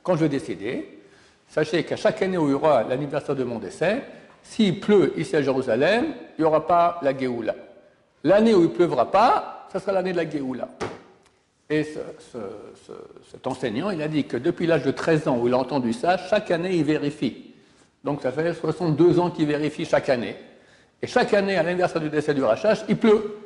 quand 0.02 0.16
je 0.16 0.20
vais 0.20 0.28
décéder, 0.28 1.00
sachez 1.48 1.82
qu'à 1.84 1.96
chaque 1.96 2.20
année 2.20 2.36
où 2.36 2.46
il 2.46 2.50
y 2.50 2.54
aura 2.54 2.82
l'anniversaire 2.82 3.34
de 3.34 3.44
mon 3.44 3.58
décès, 3.58 4.02
s'il 4.44 4.78
pleut 4.78 5.12
ici 5.16 5.34
à 5.34 5.42
Jérusalem, 5.42 6.14
il 6.38 6.42
n'y 6.42 6.46
aura 6.46 6.66
pas 6.66 7.00
la 7.02 7.16
Géoula. 7.16 7.56
L'année 8.22 8.54
où 8.54 8.60
il 8.60 8.68
ne 8.68 8.74
pleuvra 8.74 9.10
pas, 9.10 9.66
ce 9.72 9.80
sera 9.80 9.92
l'année 9.92 10.12
de 10.12 10.18
la 10.18 10.30
Géoula. 10.30 10.68
Et 11.68 11.84
cet 13.30 13.46
enseignant, 13.46 13.90
il 13.90 14.00
a 14.02 14.08
dit 14.08 14.24
que 14.24 14.36
depuis 14.36 14.66
l'âge 14.66 14.84
de 14.84 14.90
13 14.90 15.28
ans 15.28 15.38
où 15.38 15.48
il 15.48 15.54
a 15.54 15.58
entendu 15.58 15.92
ça, 15.92 16.18
chaque 16.18 16.50
année 16.50 16.76
il 16.76 16.84
vérifie. 16.84 17.54
Donc 18.04 18.22
ça 18.22 18.30
fait 18.30 18.52
62 18.52 19.18
ans 19.18 19.30
qu'il 19.30 19.46
vérifie 19.46 19.86
chaque 19.86 20.10
année. 20.10 20.36
Et 21.00 21.06
chaque 21.06 21.34
année, 21.34 21.56
à 21.56 21.62
l'anniversaire 21.62 22.00
du 22.00 22.10
décès 22.10 22.34
du 22.34 22.42
Rachash, 22.42 22.84
il 22.88 22.96
pleut. 22.96 23.38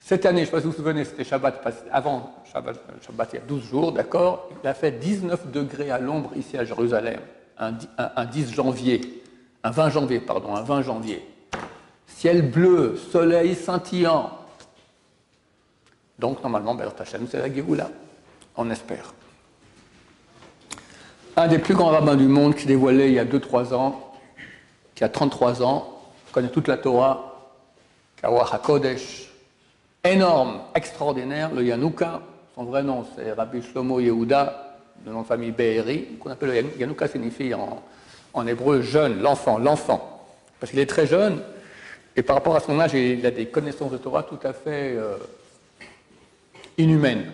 Cette 0.00 0.24
année, 0.24 0.38
je 0.38 0.42
ne 0.42 0.46
sais 0.46 0.50
pas 0.52 0.58
si 0.60 0.64
vous 0.64 0.70
vous 0.72 0.76
souvenez, 0.76 1.04
c'était 1.04 1.24
Shabbat, 1.24 1.62
avant 1.92 2.34
Shabbat, 2.50 2.78
il 3.32 3.36
y 3.36 3.38
a 3.38 3.44
12 3.46 3.64
jours, 3.64 3.92
d'accord? 3.92 4.48
Il 4.62 4.68
a 4.68 4.74
fait 4.74 4.92
19 4.92 5.50
degrés 5.50 5.90
à 5.90 5.98
l'ombre 5.98 6.32
ici 6.36 6.56
à 6.56 6.64
Jérusalem, 6.64 7.20
un, 7.58 8.24
10 8.24 8.52
janvier, 8.52 9.19
un 9.62 9.70
20 9.70 9.90
janvier, 9.90 10.20
pardon, 10.20 10.54
un 10.54 10.62
20 10.62 10.82
janvier. 10.82 11.22
Ciel 12.06 12.50
bleu, 12.50 12.96
soleil 13.10 13.54
scintillant. 13.54 14.30
Donc, 16.18 16.42
normalement, 16.42 16.74
ben, 16.74 16.88
Hachem, 16.98 17.26
c'est 17.30 17.38
la 17.38 17.52
Géoula. 17.52 17.90
On 18.56 18.70
espère. 18.70 19.14
Un 21.36 21.48
des 21.48 21.58
plus 21.58 21.74
grands 21.74 21.90
rabbins 21.90 22.16
du 22.16 22.26
monde 22.26 22.54
qui 22.54 22.66
dévoilé 22.66 23.08
il 23.08 23.14
y 23.14 23.18
a 23.18 23.24
2-3 23.24 23.72
ans, 23.72 24.12
qui 24.94 25.04
a 25.04 25.08
33 25.08 25.62
ans, 25.62 26.02
connaît 26.32 26.48
toute 26.48 26.68
la 26.68 26.76
Torah, 26.76 27.52
Kawa 28.20 28.46
HaKodesh, 28.52 29.30
énorme, 30.04 30.60
extraordinaire, 30.74 31.54
le 31.54 31.64
Yanouka. 31.64 32.20
Son 32.54 32.64
vrai 32.64 32.82
nom, 32.82 33.06
c'est 33.16 33.32
Rabbi 33.32 33.62
Shlomo 33.62 34.00
Yehuda, 34.00 34.76
de 35.06 35.10
nom 35.10 35.22
de 35.22 35.26
famille 35.26 35.52
Be'eri, 35.52 36.16
qu'on 36.18 36.30
appelle 36.30 36.50
le 36.50 36.78
Yanouka, 36.78 37.08
signifie 37.08 37.54
en, 37.54 37.82
hébreu 38.46 38.82
jeune, 38.82 39.20
l'enfant, 39.20 39.58
l'enfant. 39.58 40.26
Parce 40.58 40.70
qu'il 40.70 40.80
est 40.80 40.86
très 40.86 41.06
jeune, 41.06 41.40
et 42.16 42.22
par 42.22 42.36
rapport 42.36 42.56
à 42.56 42.60
son 42.60 42.78
âge, 42.80 42.94
il 42.94 43.24
a 43.24 43.30
des 43.30 43.46
connaissances 43.46 43.92
de 43.92 43.96
Torah 43.96 44.22
tout 44.22 44.38
à 44.42 44.52
fait 44.52 44.94
euh, 44.96 45.16
inhumaines. 46.78 47.32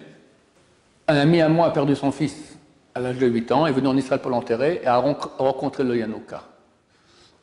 Un 1.08 1.16
ami 1.16 1.40
à 1.40 1.48
moi 1.48 1.66
a 1.66 1.70
perdu 1.70 1.96
son 1.96 2.12
fils 2.12 2.56
à 2.94 3.00
l'âge 3.00 3.18
de 3.18 3.26
8 3.26 3.52
ans, 3.52 3.66
est 3.66 3.72
venu 3.72 3.88
en 3.88 3.96
Israël 3.96 4.20
pour 4.20 4.30
l'enterrer 4.30 4.80
et 4.82 4.86
a 4.86 4.96
rencontré 4.96 5.84
le 5.84 5.96
Yanouka. 5.96 6.42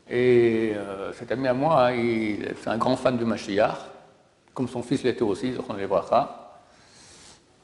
Et 0.10 0.74
euh, 0.76 1.14
cet 1.14 1.32
ami 1.32 1.48
à 1.48 1.54
moi, 1.54 1.92
c'est 2.62 2.70
un 2.70 2.78
grand 2.78 2.96
fan 2.96 3.18
de 3.18 3.26
Mashiach 3.26 3.78
comme 4.54 4.68
son 4.68 4.84
fils 4.84 5.04
l'était 5.04 5.24
aussi, 5.24 5.54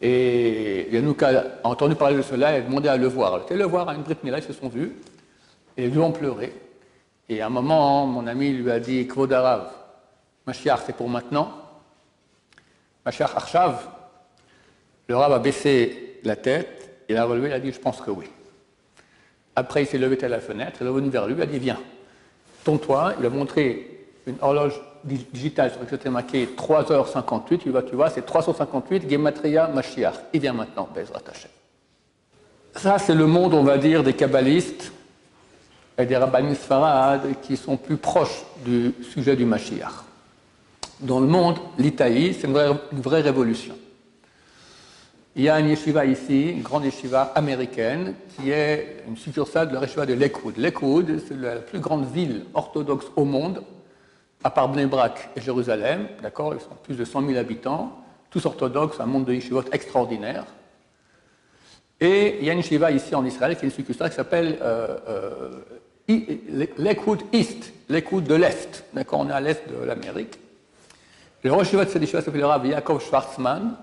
Et 0.02 0.88
Yanouka 0.92 1.44
a 1.64 1.68
entendu 1.68 1.96
parler 1.96 2.18
de 2.18 2.22
cela 2.22 2.54
et 2.54 2.58
a 2.58 2.62
demandé 2.62 2.90
à 2.90 2.98
le 2.98 3.08
voir. 3.08 3.38
Il 3.40 3.44
était 3.44 3.56
le 3.56 3.66
voir 3.66 3.90
à 3.90 3.96
une 3.96 4.02
brite 4.02 4.20
ils 4.24 4.44
se 4.44 4.54
sont 4.54 4.70
vus, 4.70 4.94
et 5.78 5.86
ils 5.86 6.00
ont 6.00 6.12
pleuré. 6.12 6.54
Et 7.30 7.42
à 7.42 7.48
un 7.48 7.50
moment, 7.50 8.06
mon 8.08 8.26
ami 8.28 8.52
lui 8.52 8.72
a 8.72 8.80
dit 8.80 9.08
Kvodarav, 9.08 9.72
Mashiach, 10.48 10.80
c'est 10.86 10.96
pour 10.96 11.10
maintenant 11.10 11.54
Mashiach 13.06 13.36
Arshav, 13.36 13.88
le 15.08 15.16
rab 15.16 15.32
a 15.32 15.40
baissé 15.40 16.20
la 16.24 16.36
tête, 16.36 17.04
il 17.08 17.18
a 17.18 17.26
relevé, 17.26 17.50
il 17.50 17.54
a 17.54 17.60
dit 17.60 17.72
Je 17.72 17.80
pense 17.80 18.02
que 18.02 18.12
oui. 18.12 18.26
Après, 19.56 19.84
il 19.84 19.88
s'est 19.88 19.98
levé 19.98 20.24
à 20.24 20.28
la 20.28 20.40
fenêtre, 20.40 20.78
il 20.82 20.88
est 20.88 20.92
venu 20.92 21.10
vers 21.10 21.28
lui, 21.28 21.36
il 21.36 21.42
a 21.42 21.46
dit 21.46 21.60
Viens, 21.60 21.80
tourne-toi. 22.64 23.16
Il 23.20 23.26
a 23.26 23.30
montré 23.30 24.08
une 24.28 24.38
horloge 24.42 24.80
digital 25.04 25.72
sur 25.72 25.82
lequel 25.82 26.12
marqué 26.12 26.46
3h58, 26.46 27.58
tu 27.58 27.70
vois, 27.70 27.84
tu 27.84 27.96
vois 27.96 28.10
c'est 28.10 28.26
358 28.26 29.10
Gematria 29.10 29.68
Mashiach. 29.68 30.16
Il 30.34 30.42
vient 30.42 30.54
maintenant, 30.54 30.88
Bezrat 30.94 31.22
Hashem. 31.30 31.52
Ça, 32.76 33.00
c'est 33.00 33.16
le 33.16 33.26
monde, 33.26 33.54
on 33.54 33.64
va 33.64 33.78
dire, 33.78 34.04
des 34.04 34.14
kabbalistes 34.14 34.92
et 36.00 36.06
des 36.06 36.16
rabbinis 36.16 36.56
farad 36.56 37.22
qui 37.42 37.58
sont 37.58 37.76
plus 37.76 37.98
proches 37.98 38.46
du 38.66 38.94
sujet 39.02 39.36
du 39.36 39.46
Mashiach. 39.46 40.06
Dans 41.02 41.20
le 41.20 41.28
monde, 41.28 41.58
l'Itaï, 41.78 42.34
c'est 42.34 42.48
une 42.48 42.54
vraie, 43.02 43.22
révolution. 43.22 43.76
Il 45.36 45.44
y 45.44 45.50
a 45.50 45.60
une 45.60 45.70
yeshiva 45.70 46.06
ici, 46.06 46.52
une 46.52 46.62
grande 46.62 46.86
yeshiva 46.86 47.34
américaine, 47.36 48.16
qui 48.36 48.50
est 48.50 49.04
une 49.08 49.18
succursale 49.18 49.70
de 49.70 49.76
la 49.76 49.82
yeshiva 49.82 50.06
de 50.06 50.14
Lakewood. 50.14 50.58
Lakewood, 50.58 51.22
c'est 51.28 51.38
la 51.38 51.58
plus 51.58 51.80
grande 51.80 52.10
ville 52.12 52.46
orthodoxe 52.54 53.08
au 53.16 53.26
monde, 53.26 53.62
à 54.44 54.50
part 54.50 54.70
Bnebrak 54.70 55.30
et 55.36 55.42
Jérusalem, 55.42 56.08
d'accord, 56.22 56.54
ils 56.54 56.62
sont 56.62 56.76
plus 56.82 56.96
de 56.96 57.04
100 57.04 57.28
000 57.28 57.38
habitants, 57.38 57.92
tous 58.30 58.46
orthodoxes, 58.46 59.00
un 59.02 59.06
monde 59.06 59.26
de 59.26 59.34
yeshivot 59.34 59.64
extraordinaire. 59.72 60.46
Et 62.00 62.38
il 62.40 62.46
y 62.46 62.50
a 62.50 62.54
une 62.54 62.60
yeshiva 62.60 62.92
ici 62.92 63.14
en 63.16 63.26
Israël 63.26 63.58
qui 63.58 63.66
est 63.66 63.68
une 63.68 63.74
succursale 63.74 64.10
qui 64.10 64.16
s'appelle 64.16 64.58
euh, 64.62 64.98
euh, 65.08 65.50
Lakewood 66.78 67.24
East, 67.34 67.72
Lakewood 67.90 68.24
de 68.26 68.36
l'Est, 68.36 68.86
d'accord, 68.94 69.20
on 69.20 69.30
est 69.30 69.34
à 69.34 69.40
l'Est 69.40 69.64
de 69.70 69.86
l'Amérique. 69.86 70.40
De 71.44 71.50
cette 71.64 72.02
yeshiva 72.02 72.22
s'appelle 72.22 72.42
le 72.42 72.48
Rav 72.48 72.66
Yaakov 72.66 73.02
Schwarzman, 73.02 73.76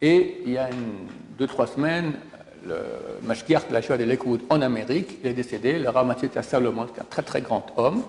et 0.00 0.38
il 0.44 0.52
y 0.52 0.58
a 0.58 0.68
une, 0.70 1.08
deux, 1.38 1.46
trois 1.46 1.66
semaines, 1.66 2.14
le 2.66 2.76
mashkiach 3.22 3.68
de 3.68 3.72
la 3.72 3.80
yeshiva 3.80 3.98
de 3.98 4.04
Lakewood 4.04 4.40
en 4.50 4.62
Amérique, 4.62 5.18
il 5.22 5.28
est 5.28 5.34
décédé, 5.34 5.78
le 5.78 5.90
Rav 5.90 6.06
Mathieu 6.06 6.30
Salomon, 6.42 6.86
qui 6.86 6.98
est 6.98 7.02
un 7.02 7.06
très 7.08 7.22
très 7.22 7.40
grand 7.40 7.66
homme, 7.76 8.02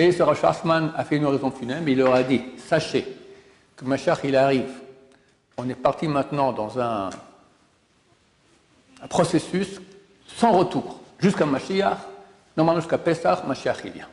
et 0.00 0.12
ce 0.12 0.22
Rosh 0.22 0.42
a 0.42 1.04
fait 1.04 1.16
une 1.16 1.26
oraison 1.26 1.50
funèbre, 1.50 1.86
il 1.88 1.98
leur 1.98 2.14
a 2.14 2.22
dit 2.22 2.40
Sachez 2.56 3.04
que 3.76 3.84
Mashiach, 3.84 4.20
il 4.24 4.34
arrive. 4.34 4.70
On 5.58 5.68
est 5.68 5.74
parti 5.74 6.08
maintenant 6.08 6.52
dans 6.52 6.80
un, 6.80 7.10
processus 9.10 9.78
sans 10.26 10.52
retour, 10.52 11.00
jusqu'à 11.18 11.44
Mashiach, 11.44 11.98
normalement 12.60 12.80
jusqu'à 12.80 12.98
Pessah, 12.98 13.42
Mashiach 13.46 13.78
il 13.84 13.92
vient. 13.92 14.08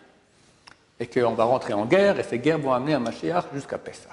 Et 1.00 1.08
qu'on 1.08 1.34
va 1.34 1.44
rentrer 1.44 1.74
en 1.74 1.86
guerre, 1.86 2.18
et 2.20 2.24
ces 2.24 2.40
guerres 2.40 2.60
vont 2.60 2.74
amener 2.74 2.94
à 2.94 3.00
Mashiach 3.00 3.46
jusqu'à 3.54 3.78
Pessah. 3.78 4.10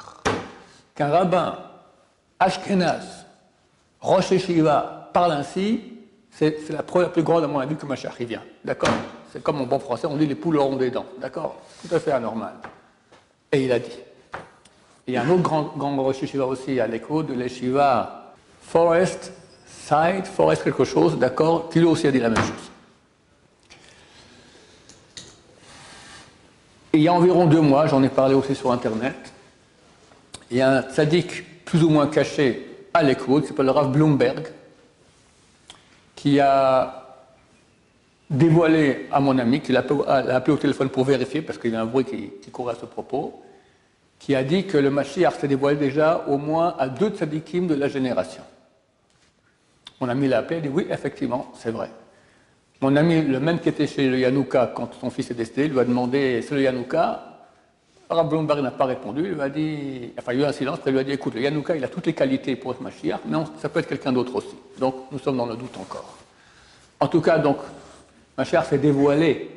Qu'un 0.95 1.09
rabbin 1.09 1.57
Ashkenaz, 2.39 3.27
Rosh 4.01 4.37
Shiva, 4.37 5.09
parle 5.13 5.33
ainsi, 5.33 5.81
c'est 6.31 6.69
la 6.71 6.83
la 6.95 7.09
plus 7.09 7.23
grande 7.23 7.45
à 7.45 7.47
mon 7.47 7.61
avis 7.61 7.77
que 7.77 7.87
Mashiach 7.87 8.15
il 8.19 8.27
vient. 8.27 8.43
D'accord? 8.65 8.91
C'est 9.33 9.43
comme 9.43 9.61
en 9.61 9.67
bon 9.67 9.79
français, 9.79 10.07
on 10.09 10.17
dit 10.17 10.27
les 10.27 10.35
poules 10.35 10.59
auront 10.59 10.77
des 10.77 10.91
dents. 10.91 11.07
D'accord? 11.21 11.57
Tout 11.81 11.95
à 11.95 12.01
fait 12.01 12.13
anormal. 12.13 12.55
Et 13.53 13.65
il 13.65 13.73
a 13.73 13.79
dit. 13.79 13.99
Il 15.07 15.15
y 15.15 15.17
a 15.17 15.23
un 15.23 15.29
autre 15.29 15.43
grand, 15.43 15.73
grand 15.77 15.97
Rosh 16.03 16.35
aussi 16.35 16.81
à 16.81 16.87
l'écho 16.87 17.23
de 17.23 17.35
l'Eshiva 17.35 18.35
Forest 18.63 19.33
Side, 19.67 20.27
Forest 20.27 20.65
quelque 20.65 20.85
chose, 20.85 21.19
d'accord? 21.19 21.69
Qui 21.69 21.79
lui 21.79 21.87
aussi 21.87 22.07
a 22.07 22.11
dit 22.11 22.19
la 22.19 22.31
même 22.31 22.43
chose. 22.43 22.71
Il 26.95 27.03
y 27.03 27.09
a 27.09 27.13
environ 27.13 27.47
deux 27.47 27.61
mois, 27.61 27.87
j'en 27.87 28.03
ai 28.03 28.09
parlé 28.09 28.35
aussi 28.35 28.55
sur 28.55 28.73
Internet, 28.73 29.33
il 30.51 30.59
y 30.59 30.61
a 30.61 30.71
un 30.71 30.83
tzaddik 30.83 31.65
plus 31.65 31.83
ou 31.83 31.91
moins 31.91 32.07
caché 32.07 32.87
à 32.93 33.03
l'écho, 33.03 33.41
qui 33.41 33.49
s'appelle 33.49 33.67
le 33.67 33.73
Rav 33.73 33.91
Bloomberg, 33.91 34.47
qui 36.15 36.39
a 36.39 37.01
dévoilé 38.31 39.07
à 39.11 39.21
mon 39.21 39.39
ami, 39.39 39.61
qu'il 39.61 39.77
a 39.77 39.81
appelé 39.81 40.53
au 40.53 40.57
téléphone 40.57 40.89
pour 40.89 41.05
vérifier, 41.05 41.43
parce 41.43 41.59
qu'il 41.59 41.73
y 41.73 41.77
a 41.77 41.81
un 41.81 41.87
bruit 41.87 42.05
qui, 42.05 42.51
courait 42.51 42.75
à 42.75 42.77
ce 42.81 42.87
propos, 42.87 43.43
qui 44.19 44.35
a 44.35 44.45
dit 44.45 44.67
que 44.67 44.79
le 44.79 44.91
Mashiach 44.91 45.35
s'est 45.41 45.49
dévoilé 45.49 45.77
déjà 45.77 46.25
au 46.29 46.39
moins 46.39 46.77
à 46.79 46.89
deux 46.89 47.11
tzadikim 47.11 47.67
de 47.67 47.75
la 47.75 47.89
génération. 47.89 48.43
Mon 50.01 50.09
ami 50.09 50.29
l'a 50.29 50.39
appelé, 50.39 50.61
il 50.61 50.67
a 50.67 50.69
dit 50.69 50.75
oui, 50.75 50.87
effectivement, 50.91 51.53
c'est 51.57 51.71
vrai. 51.71 51.91
Mon 52.85 52.97
ami, 52.97 53.23
le 53.23 53.41
même 53.41 53.61
qui 53.61 53.71
était 53.71 53.87
chez 53.87 54.11
le 54.11 54.19
Yanouka 54.19 54.73
quand 54.77 54.91
son 55.01 55.09
fils 55.09 55.31
est 55.31 55.35
décédé, 55.35 55.69
lui 55.69 55.81
a 55.81 55.87
demandé 55.87 56.43
c'est 56.43 56.55
le 56.55 56.61
Yanouka. 56.61 57.49
Rav 58.11 58.29
Bloomberg 58.29 58.61
n'a 58.61 58.73
pas 58.73 58.85
répondu, 58.85 59.23
il 59.25 59.31
lui 59.31 59.41
a 59.41 59.49
dit, 59.49 60.13
enfin 60.19 60.35
il 60.35 60.41
y 60.41 60.43
a 60.43 60.47
eu 60.47 60.51
un 60.51 60.53
silence, 60.53 60.81
il 60.85 60.93
lui 60.93 60.99
a 60.99 61.05
dit 61.05 61.13
écoute, 61.13 61.35
le 61.35 61.41
Yanouka 61.41 61.75
il 61.77 61.83
a 61.83 61.89
toutes 61.89 62.05
les 62.05 62.13
qualités 62.13 62.57
pour 62.57 62.73
être 62.73 62.83
Mashiach, 62.83 63.21
mais 63.25 63.39
ça 63.59 63.71
peut 63.71 63.81
être 63.81 63.89
quelqu'un 63.89 64.13
d'autre 64.13 64.35
aussi. 64.35 64.55
Donc 64.79 64.97
nous 65.11 65.19
sommes 65.19 65.39
dans 65.39 65.47
le 65.47 65.57
doute 65.57 65.75
encore. 65.81 66.19
En 67.01 67.09
tout 67.09 67.23
cas, 67.23 67.39
donc, 67.39 67.57
Machar 68.37 68.67
s'est 68.67 68.77
dévoilé 68.77 69.49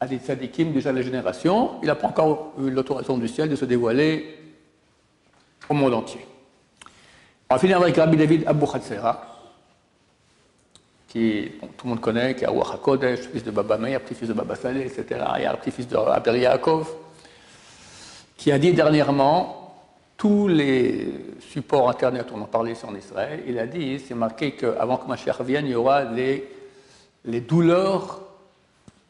à 0.00 0.06
des 0.06 0.16
tzadikim 0.16 0.72
déjà 0.72 0.90
la 0.90 1.02
génération, 1.02 1.72
il 1.82 1.86
n'a 1.86 1.96
pas 1.96 2.08
encore 2.08 2.54
eu 2.58 2.70
l'autorisation 2.70 3.18
du 3.18 3.28
ciel 3.28 3.50
de 3.50 3.56
se 3.56 3.66
dévoiler 3.66 4.38
au 5.68 5.74
monde 5.74 5.92
entier. 5.92 6.26
On 7.50 7.56
va 7.56 7.60
finir 7.60 7.76
avec 7.82 7.94
Rabbi 7.94 8.16
David 8.16 8.44
Abu 8.46 8.64
Khatsera, 8.64 9.29
qui 11.10 11.50
tout 11.76 11.86
le 11.86 11.90
monde 11.90 12.00
connaît, 12.00 12.36
qui 12.36 12.44
est 12.44 12.46
Aouach 12.46 12.72
HaKodesh, 12.74 13.20
fils 13.32 13.42
de 13.42 13.50
Baba 13.50 13.76
Meir, 13.76 14.00
petit-fils 14.00 14.28
de 14.28 14.32
Baba 14.32 14.54
Saleh, 14.54 14.86
etc., 14.86 15.20
et 15.40 15.56
petit-fils 15.56 15.88
Rabbi 15.92 16.38
Yaakov, 16.38 16.88
qui 18.36 18.52
a 18.52 18.58
dit 18.58 18.72
dernièrement, 18.72 19.74
tous 20.16 20.46
les 20.46 21.12
supports 21.40 21.90
internet, 21.90 22.26
on 22.32 22.40
en 22.40 22.46
parlait 22.46 22.76
sur 22.76 22.88
en 22.88 22.94
Israël, 22.94 23.42
il 23.48 23.58
a 23.58 23.66
dit, 23.66 23.98
c'est 23.98 24.14
marqué 24.14 24.52
qu'avant 24.52 24.98
que 24.98 25.08
Mashiach 25.08 25.38
revienne, 25.38 25.66
il 25.66 25.72
y 25.72 25.74
aura 25.74 26.04
les, 26.04 26.48
les 27.24 27.40
douleurs, 27.40 28.20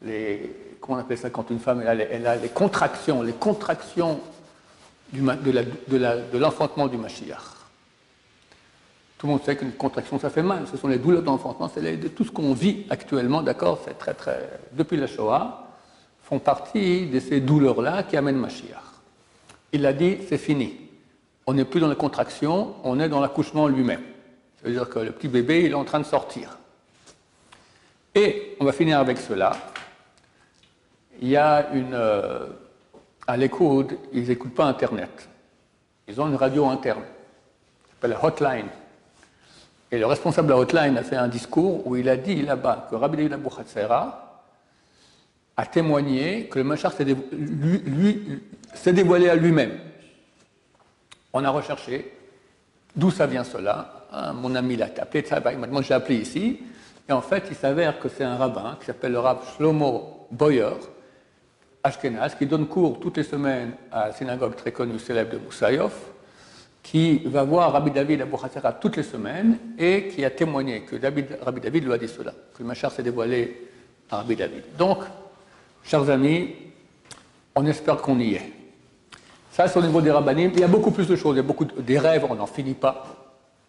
les, 0.01 0.77
comment 0.81 0.97
on 0.97 1.01
appelle 1.01 1.19
ça 1.19 1.29
quand 1.29 1.51
une 1.51 1.59
femme 1.59 1.83
elle 1.87 2.25
a, 2.25 2.35
les 2.35 2.49
contractions, 2.49 3.21
les 3.21 3.33
contractions 3.33 4.19
du, 5.13 5.21
de 5.21 6.37
l'enfantement 6.39 6.87
du 6.87 6.97
Mashiach. 6.97 7.60
Tout 9.21 9.27
le 9.27 9.33
monde 9.33 9.43
sait 9.43 9.55
qu'une 9.55 9.73
contraction, 9.73 10.17
ça 10.17 10.31
fait 10.31 10.41
mal. 10.41 10.63
Ce 10.65 10.77
sont 10.77 10.87
les 10.87 10.97
douleurs 10.97 11.21
d'enfantement, 11.21 11.69
c'est 11.71 12.15
tout 12.15 12.23
ce 12.23 12.31
qu'on 12.31 12.55
vit 12.55 12.87
actuellement, 12.89 13.43
d'accord 13.43 13.79
C'est 13.85 13.95
très, 13.95 14.15
très. 14.15 14.49
Depuis 14.71 14.97
la 14.97 15.05
Shoah, 15.05 15.67
font 16.23 16.39
partie 16.39 17.05
de 17.05 17.19
ces 17.19 17.39
douleurs-là 17.39 18.01
qui 18.01 18.17
amènent 18.17 18.37
Mashiach. 18.37 18.81
Il 19.73 19.85
a 19.85 19.93
dit, 19.93 20.17
c'est 20.27 20.39
fini. 20.39 20.75
On 21.45 21.53
n'est 21.53 21.65
plus 21.65 21.79
dans 21.79 21.87
la 21.87 21.93
contraction, 21.93 22.73
on 22.83 22.99
est 22.99 23.09
dans 23.09 23.19
l'accouchement 23.19 23.67
lui-même. 23.67 24.01
Ça 24.59 24.67
veut 24.67 24.73
dire 24.73 24.89
que 24.89 24.97
le 24.97 25.11
petit 25.11 25.27
bébé, 25.27 25.65
il 25.65 25.73
est 25.73 25.75
en 25.75 25.85
train 25.85 25.99
de 25.99 26.05
sortir. 26.05 26.57
Et 28.15 28.57
on 28.59 28.65
va 28.65 28.71
finir 28.71 28.97
avec 28.97 29.19
cela. 29.19 29.51
Il 31.21 31.27
y 31.29 31.37
a 31.37 31.69
une. 31.73 31.93
Euh, 31.93 32.47
à 33.27 33.37
l'écoute, 33.37 33.91
ils 34.13 34.29
n'écoutent 34.29 34.55
pas 34.55 34.65
Internet. 34.65 35.29
Ils 36.07 36.19
ont 36.19 36.27
une 36.27 36.37
radio 36.37 36.65
interne, 36.65 37.03
s'appelle 37.91 38.17
Hotline. 38.19 38.80
Et 39.91 39.99
le 39.99 40.05
responsable 40.05 40.47
de 40.47 40.53
la 40.53 40.59
hotline 40.59 40.97
a 40.97 41.03
fait 41.03 41.17
un 41.17 41.27
discours 41.27 41.85
où 41.85 41.97
il 41.97 42.07
a 42.07 42.15
dit 42.15 42.43
là-bas 42.43 42.87
que 42.89 42.95
Rabbi 42.95 43.17
David 43.17 43.33
Abou 43.33 43.49
a 45.57 45.65
témoigné 45.65 46.47
que 46.47 46.59
le 46.59 46.63
Machar 46.63 46.93
s'est 46.93 48.93
dévoilé, 48.93 49.29
à 49.29 49.35
lui-même. 49.35 49.77
On 51.33 51.43
a 51.43 51.49
recherché 51.49 52.13
d'où 52.95 53.11
ça 53.11 53.27
vient 53.27 53.43
cela. 53.43 54.07
Ah, 54.13 54.33
mon 54.33 54.55
ami 54.55 54.77
l'a 54.77 54.85
appelé, 54.85 55.25
moi 55.69 55.81
j'ai 55.81 55.93
appelé 55.93 56.15
ici. 56.15 56.61
Et 57.07 57.11
en 57.11 57.21
fait, 57.21 57.43
il 57.49 57.55
s'avère 57.55 57.99
que 57.99 58.07
c'est 58.07 58.23
un 58.23 58.37
rabbin 58.37 58.77
qui 58.79 58.85
s'appelle 58.85 59.11
le 59.11 59.19
rabbin 59.19 59.41
Shlomo 59.57 60.27
Boyer, 60.31 60.75
Ashkenaz, 61.83 62.35
qui 62.37 62.45
donne 62.45 62.67
cours 62.67 62.99
toutes 62.99 63.17
les 63.17 63.23
semaines 63.23 63.73
à 63.91 64.07
la 64.07 64.13
synagogue 64.13 64.55
très 64.55 64.71
connue, 64.71 64.99
célèbre 64.99 65.33
de 65.33 65.37
Moussaïov 65.37 65.91
qui 66.83 67.19
va 67.25 67.43
voir 67.43 67.71
Rabbi 67.71 67.91
David 67.91 68.21
Abou 68.21 68.37
Hassara 68.43 68.73
toutes 68.73 68.97
les 68.97 69.03
semaines 69.03 69.57
et 69.77 70.07
qui 70.07 70.25
a 70.25 70.29
témoigné 70.29 70.81
que 70.81 70.95
Rabbi 71.43 71.61
David 71.61 71.85
lui 71.85 71.93
a 71.93 71.97
dit 71.97 72.07
cela, 72.07 72.33
que 72.57 72.63
Machar 72.63 72.91
s'est 72.91 73.03
dévoilé 73.03 73.69
à 74.09 74.17
Rabbi 74.17 74.35
David. 74.35 74.63
Donc, 74.77 74.99
chers 75.83 76.09
amis, 76.09 76.55
on 77.55 77.65
espère 77.65 77.97
qu'on 77.97 78.19
y 78.19 78.35
est. 78.35 78.51
Ça, 79.51 79.67
c'est 79.67 79.77
au 79.77 79.81
niveau 79.81 80.01
des 80.01 80.11
rabbinim. 80.11 80.51
Il 80.53 80.61
y 80.61 80.63
a 80.63 80.67
beaucoup 80.67 80.91
plus 80.91 81.07
de 81.07 81.15
choses. 81.15 81.35
Il 81.35 81.37
y 81.37 81.41
a 81.41 81.43
beaucoup 81.43 81.65
de, 81.65 81.81
des 81.81 81.99
rêves, 81.99 82.25
on 82.29 82.35
n'en 82.35 82.47
finit 82.47 82.73
pas. 82.73 83.05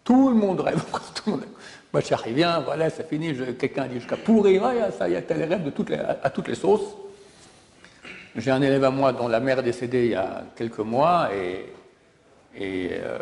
Tout 0.03 0.29
le 0.29 0.35
monde 0.35 0.61
rêve. 0.61 0.81
Tout 1.13 1.31
le 1.31 1.31
monde 1.33 1.43
voilà, 2.65 2.89
c'est 2.89 3.07
fini. 3.07 3.35
Quelqu'un 3.59 3.85
dit 3.85 3.95
jusqu'à 3.99 4.17
pourrir, 4.17 4.63
ça, 4.97 5.07
il 5.07 5.13
y 5.13 5.15
a 5.15 5.21
tel 5.21 5.43
rêve 5.43 5.71
toutes 5.75 5.91
à 5.91 6.29
toutes 6.31 6.47
les 6.47 6.55
sauces. 6.55 6.95
J'ai 8.35 8.49
un 8.49 8.63
élève 8.63 8.83
à 8.83 8.89
moi 8.89 9.13
dont 9.13 9.27
la 9.27 9.39
mère 9.39 9.59
est 9.59 9.63
décédée 9.63 10.05
il 10.05 10.11
y 10.11 10.15
a 10.15 10.43
quelques 10.55 10.79
mois 10.79 11.29
et 11.35 11.71
et 12.55 12.89
euh, 12.93 13.17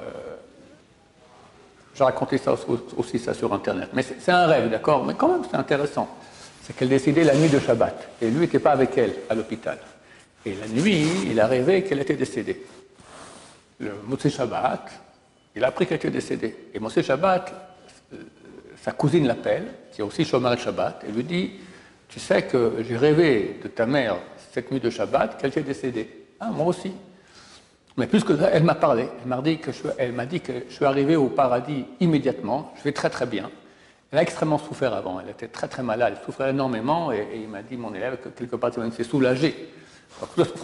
j'ai 1.96 2.04
raconté 2.04 2.38
ça 2.38 2.56
aussi, 2.98 3.20
ça 3.20 3.34
sur 3.34 3.54
Internet. 3.54 3.90
Mais 3.94 4.04
c'est 4.04 4.32
un 4.32 4.46
rêve, 4.48 4.70
d'accord? 4.70 5.06
Mais 5.06 5.14
quand 5.14 5.30
même, 5.30 5.44
c'est 5.50 5.58
intéressant. 5.58 6.08
C'est 6.64 6.76
qu'elle 6.76 6.90
décidait 6.90 7.24
la 7.24 7.36
nuit 7.36 7.50
de 7.50 7.60
Shabbat. 7.60 8.10
Et 8.22 8.30
lui 8.30 8.42
n'était 8.42 8.60
pas 8.60 8.72
avec 8.72 8.98
elle 8.98 9.14
à 9.30 9.36
l'hôpital. 9.36 9.78
Et 10.46 10.54
la 10.56 10.68
nuit, 10.68 11.08
il 11.30 11.40
a 11.40 11.48
rêvé 11.48 11.84
qu'elle 11.84 12.00
était 12.00 12.16
décédée. 12.16 12.64
Le 13.80 13.92
Moshe 14.06 14.28
Shabbat, 14.28 14.90
il 15.56 15.64
a 15.64 15.68
appris 15.68 15.86
qu'elle 15.86 15.98
était 15.98 16.12
décédée. 16.12 16.56
Et 16.74 16.80
Moshe 16.80 17.02
Shabbat, 17.02 17.54
euh, 18.14 18.18
sa 18.82 18.92
cousine 18.92 19.28
l'appelle, 19.28 19.68
qui 19.92 20.02
est 20.02 20.04
aussi 20.04 20.26
Shomer 20.26 20.58
Shabbat, 20.58 21.04
et 21.08 21.12
lui 21.12 21.24
dit 21.24 21.52
Tu 22.08 22.20
sais 22.20 22.44
que 22.44 22.78
j'ai 22.88 22.98
rêvé 22.98 23.60
de 23.62 23.68
ta 23.68 23.86
mère 23.86 24.18
cette 24.54 24.72
nuit 24.72 24.80
de 24.80 24.90
Shabbat 24.90 25.38
qu'elle 25.40 25.52
était 25.52 25.62
décédée. 25.62 26.10
Ah, 26.40 26.50
moi 26.52 26.68
aussi. 26.68 26.92
Mais 28.02 28.08
plus 28.08 28.24
que 28.24 28.36
ça, 28.36 28.50
elle 28.52 28.64
m'a 28.64 28.74
parlé. 28.74 29.08
Elle 29.22 29.28
m'a 29.28 29.42
dit, 29.44 29.60
que 29.60 29.72
je, 29.72 30.74
suis 30.74 30.86
arrivé 30.86 31.16
au 31.16 31.28
paradis 31.28 31.86
immédiatement. 32.00 32.74
Je 32.80 32.84
vais 32.84 32.94
très 32.94 33.12
très 33.12 33.28
bien. 33.28 33.52
Elle 34.12 34.18
a 34.18 34.24
extrêmement 34.24 34.58
souffert 34.58 34.96
avant. 34.96 35.20
Elle 35.20 35.30
était 35.30 35.50
très 35.50 35.68
très 35.68 35.84
malade. 35.84 36.16
Elle 36.18 36.26
souffrait 36.26 36.50
énormément. 36.50 37.12
Et, 37.12 37.28
il 37.36 37.48
m'a 37.48 37.62
dit, 37.62 37.78
mon 37.78 37.94
élève, 37.94 38.18
que 38.18 38.30
quelque 38.30 38.56
part, 38.56 38.72
elle 38.76 38.92
s'est 38.92 39.04
soulagée. 39.04 39.72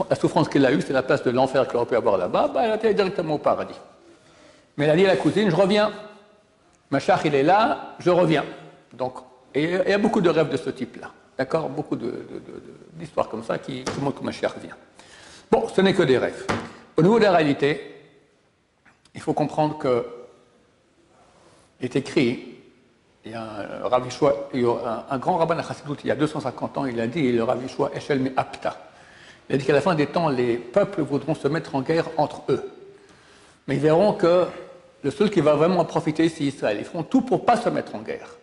La 0.09 0.15
souffrance 0.15 0.49
qu'elle 0.49 0.65
a 0.65 0.71
eue, 0.71 0.81
c'est 0.81 0.93
la 0.93 1.03
place 1.03 1.21
de 1.21 1.29
l'enfer 1.29 1.67
qu'elle 1.67 1.75
aurait 1.75 1.85
pu 1.85 1.95
avoir 1.95 2.17
là-bas. 2.17 2.49
Bah, 2.51 2.61
elle 2.63 2.73
été 2.73 2.91
directement 2.95 3.35
au 3.35 3.37
paradis. 3.37 3.79
Mais 4.75 4.85
elle 4.85 4.91
a 4.91 4.95
dit 4.95 5.05
à 5.05 5.09
la 5.09 5.17
cousine, 5.17 5.51
je 5.51 5.55
reviens. 5.55 5.91
Machar, 6.89 7.23
il 7.23 7.35
est 7.35 7.43
là, 7.43 7.93
je 7.99 8.09
reviens. 8.09 8.45
Donc, 8.93 9.13
et 9.53 9.63
il 9.85 9.89
y 9.91 9.93
a 9.93 9.99
beaucoup 9.99 10.21
de 10.21 10.29
rêves 10.31 10.49
de 10.49 10.57
ce 10.57 10.71
type-là. 10.71 11.11
D'accord? 11.37 11.69
Beaucoup 11.69 11.99
d'histoires 12.93 13.29
comme 13.29 13.43
ça 13.43 13.59
qui, 13.59 13.85
montrent 14.01 14.21
que 14.21 14.25
Machar 14.25 14.55
revient. 14.55 14.73
Bon, 15.51 15.67
ce 15.67 15.81
n'est 15.81 15.93
que 15.93 16.01
des 16.01 16.17
rêves. 16.17 16.47
Au 16.97 17.03
niveau 17.03 17.19
de 17.19 17.25
la 17.25 17.31
réalité, 17.31 17.79
il 19.13 19.21
faut 19.21 19.33
comprendre 19.33 19.77
que 19.77 20.03
est 21.79 21.95
écrit, 21.95 22.55
il 23.23 23.31
y 23.31 23.35
a 23.35 25.05
un, 25.11 25.17
grand 25.19 25.37
rabbin 25.37 25.55
de 25.55 25.61
il 26.03 26.07
y 26.07 26.11
a 26.11 26.15
250 26.15 26.77
ans, 26.79 26.85
il 26.87 26.99
a 26.99 27.05
dit, 27.05 27.31
le 27.31 27.43
Ravishwa 27.43 27.91
Eshel 27.93 28.19
Me 28.19 28.31
Apta. 28.35 28.77
Il 29.47 29.55
a 29.55 29.57
dit 29.59 29.65
qu'à 29.65 29.73
la 29.73 29.81
fin 29.81 29.93
des 29.93 30.07
temps, 30.07 30.29
les 30.29 30.57
peuples 30.57 31.01
voudront 31.01 31.35
se 31.35 31.47
mettre 31.47 31.75
en 31.75 31.81
guerre 31.81 32.07
entre 32.17 32.41
eux. 32.49 32.67
Mais 33.67 33.75
ils 33.75 33.81
verront 33.81 34.13
que 34.13 34.45
le 35.03 35.11
seul 35.11 35.29
qui 35.29 35.41
va 35.41 35.53
vraiment 35.53 35.81
en 35.81 35.85
profiter, 35.85 36.27
c'est 36.29 36.45
Israël. 36.45 36.77
Ils 36.79 36.85
feront 36.85 37.03
tout 37.03 37.21
pour 37.21 37.41
ne 37.41 37.43
pas 37.43 37.57
se 37.57 37.69
mettre 37.69 37.93
en 37.93 38.01
guerre. 38.01 38.37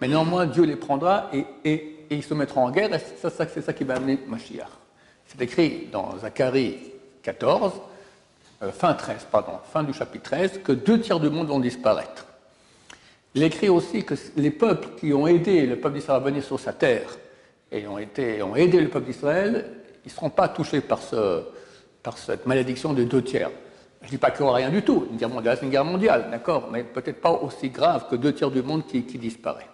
Mais 0.00 0.08
néanmoins, 0.08 0.46
Dieu 0.46 0.64
les 0.64 0.74
prendra 0.74 1.30
et, 1.32 2.06
ils 2.10 2.24
se 2.24 2.34
mettront 2.34 2.64
en 2.64 2.70
guerre, 2.72 2.92
et 2.92 2.98
c'est 2.98 3.30
ça, 3.30 3.46
ça, 3.46 3.72
qui 3.72 3.84
va 3.84 3.94
amener 3.94 4.18
Mashiach. 4.26 4.66
C'est 5.26 5.40
écrit 5.40 5.88
dans 5.92 6.18
Zacharie 6.18 6.78
14, 7.22 7.72
euh, 7.74 7.91
fin 8.70 8.94
13, 8.94 9.26
pardon, 9.30 9.58
fin 9.72 9.82
du 9.82 9.92
chapitre 9.92 10.30
13, 10.30 10.60
que 10.62 10.72
deux 10.72 11.00
tiers 11.00 11.18
du 11.18 11.30
monde 11.30 11.48
vont 11.48 11.58
disparaître. 11.58 12.26
Il 13.34 13.42
écrit 13.42 13.68
aussi 13.68 14.04
que 14.04 14.14
les 14.36 14.50
peuples 14.50 14.88
qui 14.98 15.12
ont 15.12 15.26
aidé 15.26 15.66
le 15.66 15.80
peuple 15.80 15.96
d'Israël 15.96 16.20
à 16.20 16.24
venir 16.24 16.44
sur 16.44 16.60
sa 16.60 16.72
terre 16.72 17.16
et 17.70 17.86
ont, 17.86 17.98
été, 17.98 18.42
ont 18.42 18.54
aidé 18.54 18.80
le 18.80 18.88
peuple 18.88 19.06
d'Israël, 19.06 19.70
ils 20.04 20.08
ne 20.08 20.12
seront 20.12 20.30
pas 20.30 20.48
touchés 20.48 20.80
par, 20.80 21.00
ce, 21.00 21.42
par 22.02 22.18
cette 22.18 22.46
malédiction 22.46 22.92
de 22.92 23.04
deux 23.04 23.22
tiers. 23.22 23.50
Je 24.02 24.06
ne 24.06 24.10
dis 24.10 24.18
pas 24.18 24.30
qu'il 24.30 24.42
n'y 24.42 24.48
aura 24.48 24.58
rien 24.58 24.70
du 24.70 24.82
tout. 24.82 25.06
Une 25.10 25.16
guerre 25.16 25.28
mondiale, 25.28 25.56
c'est 25.58 25.64
une 25.64 25.70
guerre 25.70 25.84
mondiale, 25.84 26.28
d'accord, 26.30 26.68
mais 26.70 26.82
peut-être 26.82 27.20
pas 27.20 27.30
aussi 27.30 27.70
grave 27.70 28.06
que 28.10 28.16
deux 28.16 28.34
tiers 28.34 28.50
du 28.50 28.62
monde 28.62 28.86
qui, 28.86 29.04
qui 29.04 29.16
disparaît. 29.16 29.68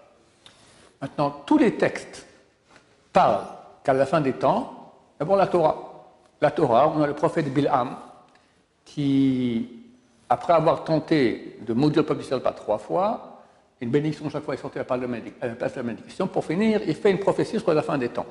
Maintenant, 1.01 1.31
tous 1.47 1.59
les 1.59 1.75
textes 1.77 2.27
parlent 3.13 3.47
qu'à 3.83 3.93
la 3.93 4.07
fin 4.07 4.21
des 4.21 4.35
temps, 4.35 4.95
d'abord 5.19 5.37
la 5.37 5.47
Torah. 5.47 5.85
La 6.41 6.51
Torah, 6.51 6.93
on 6.95 7.03
a 7.03 7.07
le 7.07 7.15
prophète 7.15 7.53
Bilham, 7.53 7.97
qui, 8.89 9.69
après 10.29 10.53
avoir 10.53 10.85
tenté 10.85 11.59
de 11.67 11.73
maudire 11.75 12.03
le 12.03 12.07
peuple 12.07 12.21
d'Israël 12.21 12.43
par 12.43 12.55
trois 12.55 12.79
fois, 12.79 13.43
une 13.81 13.91
bénédiction 13.91 14.29
chaque 14.31 14.45
fois 14.45 14.55
est 14.55 14.59
sortie 14.59 14.79
à 14.79 14.87
la 14.89 15.55
place 15.55 15.73
de 15.73 15.77
la 15.77 15.83
bénédiction, 15.83 16.27
pour 16.27 16.45
finir, 16.45 16.81
il 16.87 16.95
fait 16.95 17.11
une 17.11 17.19
prophétie 17.19 17.61
sur 17.61 17.73
la 17.73 17.83
fin 17.83 17.99
des 17.99 18.09
temps. 18.09 18.27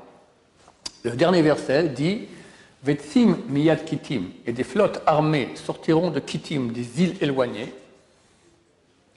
Le 1.04 1.12
dernier 1.12 1.42
verset 1.42 1.90
dit 1.90 2.28
Vetsim 2.84 3.38
miyad 3.48 3.86
kitim, 3.86 4.24
et 4.46 4.52
des 4.52 4.64
flottes 4.64 5.02
armées 5.06 5.50
sortiront 5.56 6.10
de 6.10 6.20
Kitim, 6.20 6.72
des 6.72 7.04
îles 7.04 7.16
éloignées. 7.22 7.74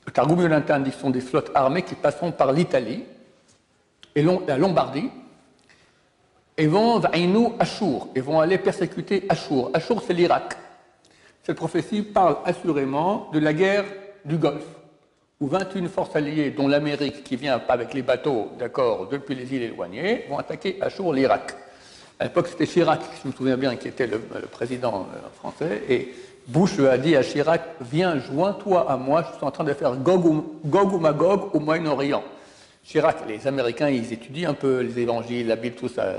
Le 0.06 0.12
Targum 0.12 0.38
dit 0.84 0.92
ce 0.92 0.98
sont 0.98 1.10
des 1.10 1.20
flottes 1.20 1.50
armées 1.54 1.82
qui 1.82 1.94
passeront 1.94 2.32
par 2.32 2.52
l'Italie 2.52 3.04
et 4.14 4.22
la 4.22 4.56
Lombardie, 4.56 5.10
et 6.56 6.66
vont 6.66 7.00
Ashur, 7.58 8.08
et 8.14 8.20
vont 8.20 8.40
aller 8.40 8.58
persécuter 8.58 9.24
Ashur. 9.28 9.70
Ashur, 9.72 10.02
c'est 10.06 10.14
l'Irak. 10.14 10.56
Cette 11.42 11.56
prophétie 11.56 12.02
parle 12.02 12.36
assurément 12.44 13.28
de 13.32 13.38
la 13.38 13.52
guerre 13.52 13.84
du 14.24 14.36
Golfe, 14.36 14.66
où 15.40 15.46
21 15.46 15.88
forces 15.88 16.14
alliées, 16.14 16.50
dont 16.50 16.68
l'Amérique, 16.68 17.24
qui 17.24 17.36
vient 17.36 17.60
avec 17.68 17.94
les 17.94 18.02
bateaux, 18.02 18.48
d'accord, 18.58 19.08
depuis 19.08 19.34
les 19.34 19.54
îles 19.54 19.62
éloignées, 19.62 20.26
vont 20.28 20.38
attaquer 20.38 20.76
Achour 20.80 21.14
l'Irak. 21.14 21.54
À 22.18 22.24
l'époque, 22.24 22.48
c'était 22.48 22.66
Chirac, 22.66 23.00
si 23.14 23.22
je 23.22 23.28
me 23.28 23.32
souviens 23.32 23.56
bien, 23.56 23.76
qui 23.76 23.88
était 23.88 24.06
le, 24.06 24.18
président 24.50 25.06
euh, 25.14 25.28
français, 25.36 25.82
et 25.88 26.14
Bush 26.46 26.78
a 26.80 26.98
dit 26.98 27.16
à 27.16 27.22
Chirac 27.22 27.62
Viens, 27.80 28.18
joins-toi 28.18 28.90
à 28.90 28.98
moi, 28.98 29.24
je 29.30 29.36
suis 29.36 29.46
en 29.46 29.50
train 29.50 29.64
de 29.64 29.72
faire 29.72 29.96
Gog 29.96 30.26
ou, 30.26 30.98
Magog 30.98 31.54
au 31.54 31.60
Moyen-Orient. 31.60 32.22
Chirac, 32.84 33.26
les 33.26 33.46
Américains, 33.46 33.88
ils 33.88 34.12
étudient 34.12 34.50
un 34.50 34.54
peu 34.54 34.80
les 34.80 34.98
évangiles, 34.98 35.46
la 35.46 35.56
Bible, 35.56 35.76
tout 35.76 35.88
ça. 35.88 36.12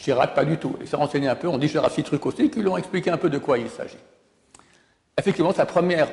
Chirac, 0.00 0.34
pas 0.34 0.44
du 0.46 0.56
tout. 0.56 0.76
Il 0.80 0.88
s'est 0.88 0.96
renseigné 0.96 1.28
un 1.28 1.34
peu, 1.34 1.46
on 1.46 1.58
dit 1.58 1.68
Chirac 1.68 1.92
truc 2.02 2.24
aussi, 2.24 2.50
qui 2.50 2.60
lui 2.60 2.68
ont 2.68 2.78
expliqué 2.78 3.10
un 3.10 3.18
peu 3.18 3.28
de 3.28 3.38
quoi 3.38 3.58
il 3.58 3.68
s'agit. 3.68 3.98
Effectivement, 5.16 5.52
sa 5.52 5.66
première 5.66 6.08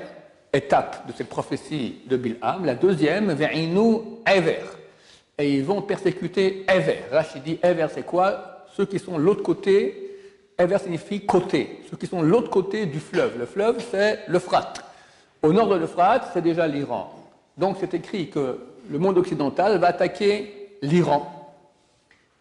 étape 0.51 1.07
de 1.07 1.13
cette 1.13 1.29
prophétie 1.29 2.01
de 2.07 2.17
Bilham. 2.17 2.65
La 2.65 2.75
deuxième, 2.75 3.31
Ve'inu 3.31 3.99
Ever. 4.25 4.59
Et 5.37 5.53
ils 5.53 5.63
vont 5.63 5.81
persécuter 5.81 6.65
Ever. 6.67 7.03
Rachid 7.11 7.43
dit 7.43 7.59
Ever, 7.63 7.87
c'est 7.93 8.05
quoi? 8.05 8.65
Ceux 8.75 8.85
qui 8.85 8.99
sont 8.99 9.17
l'autre 9.17 9.43
côté. 9.43 10.03
Ever 10.57 10.79
signifie 10.79 11.25
côté. 11.25 11.81
Ceux 11.89 11.95
qui 11.95 12.07
sont 12.07 12.21
l'autre 12.21 12.49
côté 12.49 12.87
du 12.87 12.99
fleuve. 12.99 13.37
Le 13.39 13.45
fleuve, 13.45 13.77
c'est 13.89 14.19
l'Euphrate. 14.27 14.83
Au 15.41 15.53
nord 15.53 15.69
de 15.69 15.75
l'Euphrate, 15.75 16.31
c'est 16.33 16.41
déjà 16.41 16.67
l'Iran. 16.67 17.13
Donc 17.57 17.77
c'est 17.79 17.93
écrit 17.93 18.29
que 18.29 18.59
le 18.89 18.99
monde 18.99 19.17
occidental 19.17 19.77
va 19.77 19.87
attaquer 19.87 20.75
l'Iran. 20.81 21.36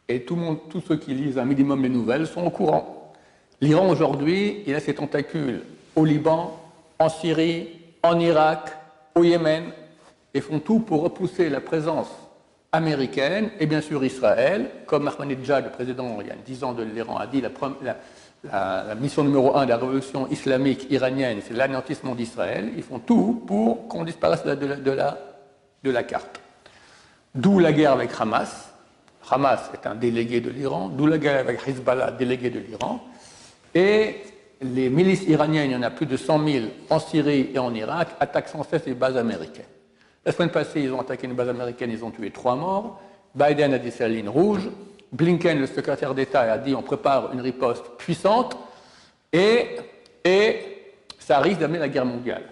Et 0.09 0.23
tout 0.23 0.38
tous 0.71 0.81
ceux 0.81 0.97
qui 0.97 1.14
lisent 1.14 1.38
un 1.38 1.45
minimum 1.45 1.83
les 1.83 1.88
nouvelles 1.88 2.27
sont 2.27 2.45
au 2.45 2.51
courant. 2.51 3.12
L'Iran 3.61 3.88
aujourd'hui, 3.88 4.62
il 4.66 4.75
a 4.75 4.81
ses 4.81 4.95
tentacules 4.95 5.62
au 5.97 6.05
Liban, 6.05 6.59
en 6.99 7.09
Syrie, 7.09 7.69
en 8.03 8.21
Irak, 8.21 8.77
au 9.14 9.25
Yémen, 9.25 9.64
et 10.35 10.40
font 10.40 10.61
tout 10.61 10.81
pour 10.81 11.03
repousser 11.03 11.49
la 11.49 11.61
présence 11.61 12.09
américaine 12.73 13.51
et 13.59 13.66
bien 13.66 13.81
sûr 13.81 14.05
Israël, 14.05 14.71
comme 14.87 15.09
Ahmadinejad, 15.09 15.64
le 15.64 15.71
président 15.71 16.19
il 16.21 16.27
y 16.27 16.31
a 16.31 16.35
dix 16.45 16.62
ans 16.62 16.73
de 16.73 16.83
l'Iran, 16.83 17.16
a 17.16 17.27
dit 17.27 17.40
la, 17.40 18.95
mission 19.01 19.25
numéro 19.25 19.57
un 19.57 19.64
de 19.64 19.71
la 19.71 19.79
révolution 19.79 20.29
islamique 20.29 20.87
iranienne, 20.90 21.38
c'est 21.42 21.55
l'anéantissement 21.55 22.14
d'Israël. 22.14 22.71
Ils 22.77 22.83
font 22.83 22.99
tout 22.99 23.42
pour 23.47 23.88
qu'on 23.88 24.05
disparaisse 24.05 24.45
de 24.45 25.90
la 25.90 26.03
carte. 26.03 26.40
D'où 27.35 27.59
la 27.59 27.73
guerre 27.73 27.92
avec 27.92 28.11
Hamas. 28.19 28.76
Hamas 29.31 29.71
est 29.75 29.87
un 29.87 29.95
délégué 29.95 30.41
de 30.41 30.51
l'Iran, 30.51 30.89
d'où 30.89 31.07
la 31.07 31.19
guerre 31.19 31.41
avec 31.41 31.61
Hezbollah, 31.67 32.12
délégué 32.12 32.51
de 32.51 32.61
l'Iran. 32.61 33.01
Et 33.75 34.17
les 34.62 34.89
milices 34.89 35.25
iraniennes, 35.25 35.71
il 35.71 35.73
y 35.75 35.77
en 35.77 35.83
a 35.83 35.91
plus 35.91 36.07
de 36.07 36.17
100 36.17 36.47
000 36.47 36.67
en 36.91 36.99
Syrie 36.99 37.51
et 37.53 37.59
en 37.59 37.75
Irak, 37.75 38.09
attaquent 38.21 38.49
sans 38.49 38.62
cesse 38.62 38.87
les 38.87 38.95
bases 38.95 39.17
américaines. 39.17 39.65
La 40.25 40.33
semaine 40.33 40.51
passée, 40.51 40.81
ils 40.81 40.93
ont 40.93 41.01
attaqué 41.01 41.27
une 41.27 41.35
base 41.35 41.49
américaine, 41.49 41.91
ils 41.91 42.05
ont 42.05 42.11
tué 42.11 42.31
trois 42.31 42.57
morts. 42.57 43.01
Biden 43.35 43.75
a 43.75 43.79
dit 43.79 43.91
c'est 43.91 44.05
la 44.05 44.15
ligne 44.15 44.29
rouge. 44.29 44.69
Blinken, 45.12 45.61
le 45.61 45.67
secrétaire 45.67 46.15
d'État, 46.15 46.41
a 46.53 46.59
dit 46.59 46.75
on 46.75 46.83
prépare 46.83 47.33
une 47.33 47.41
riposte 47.41 47.85
puissante 47.99 48.57
et, 49.33 49.77
ça 51.19 51.39
risque 51.41 51.61
d'amener 51.61 51.79
la 51.79 51.89
guerre 51.89 52.07
mondiale. 52.07 52.43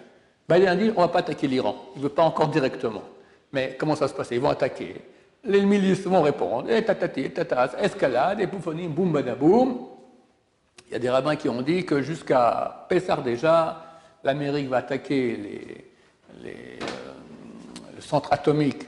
Biden 0.47 0.67
a 0.67 0.75
dit 0.75 0.91
on 0.95 1.01
ne 1.01 1.05
va 1.05 1.07
pas 1.07 1.19
attaquer 1.19 1.47
l'Iran. 1.47 1.75
Il 1.95 1.99
ne 1.99 2.03
veut 2.03 2.13
pas 2.13 2.23
encore 2.23 2.47
directement. 2.49 3.03
Mais 3.51 3.75
comment 3.79 3.95
ça 3.95 4.07
se 4.07 4.13
passe 4.13 4.29
Ils 4.31 4.39
vont 4.39 4.49
attaquer. 4.49 4.95
Les 5.45 5.61
milices 5.65 6.05
vont 6.05 6.21
répondre. 6.21 6.69
Et 6.71 6.83
tatati, 6.83 7.29
tatas, 7.31 7.75
escalade, 7.79 8.41
et 8.41 8.47
bouffonie, 8.47 8.87
boum, 8.87 9.11
badaboum. 9.11 9.77
Il 10.87 10.93
y 10.93 10.95
a 10.95 10.99
des 10.99 11.09
rabbins 11.09 11.35
qui 11.35 11.49
ont 11.49 11.61
dit 11.61 11.85
que 11.85 12.01
jusqu'à 12.01 12.85
Pessar 12.89 13.21
déjà, 13.21 13.83
l'Amérique 14.23 14.69
va 14.69 14.77
attaquer 14.77 15.39
euh, 16.43 16.79
le 17.95 18.01
centre 18.01 18.31
atomique 18.33 18.85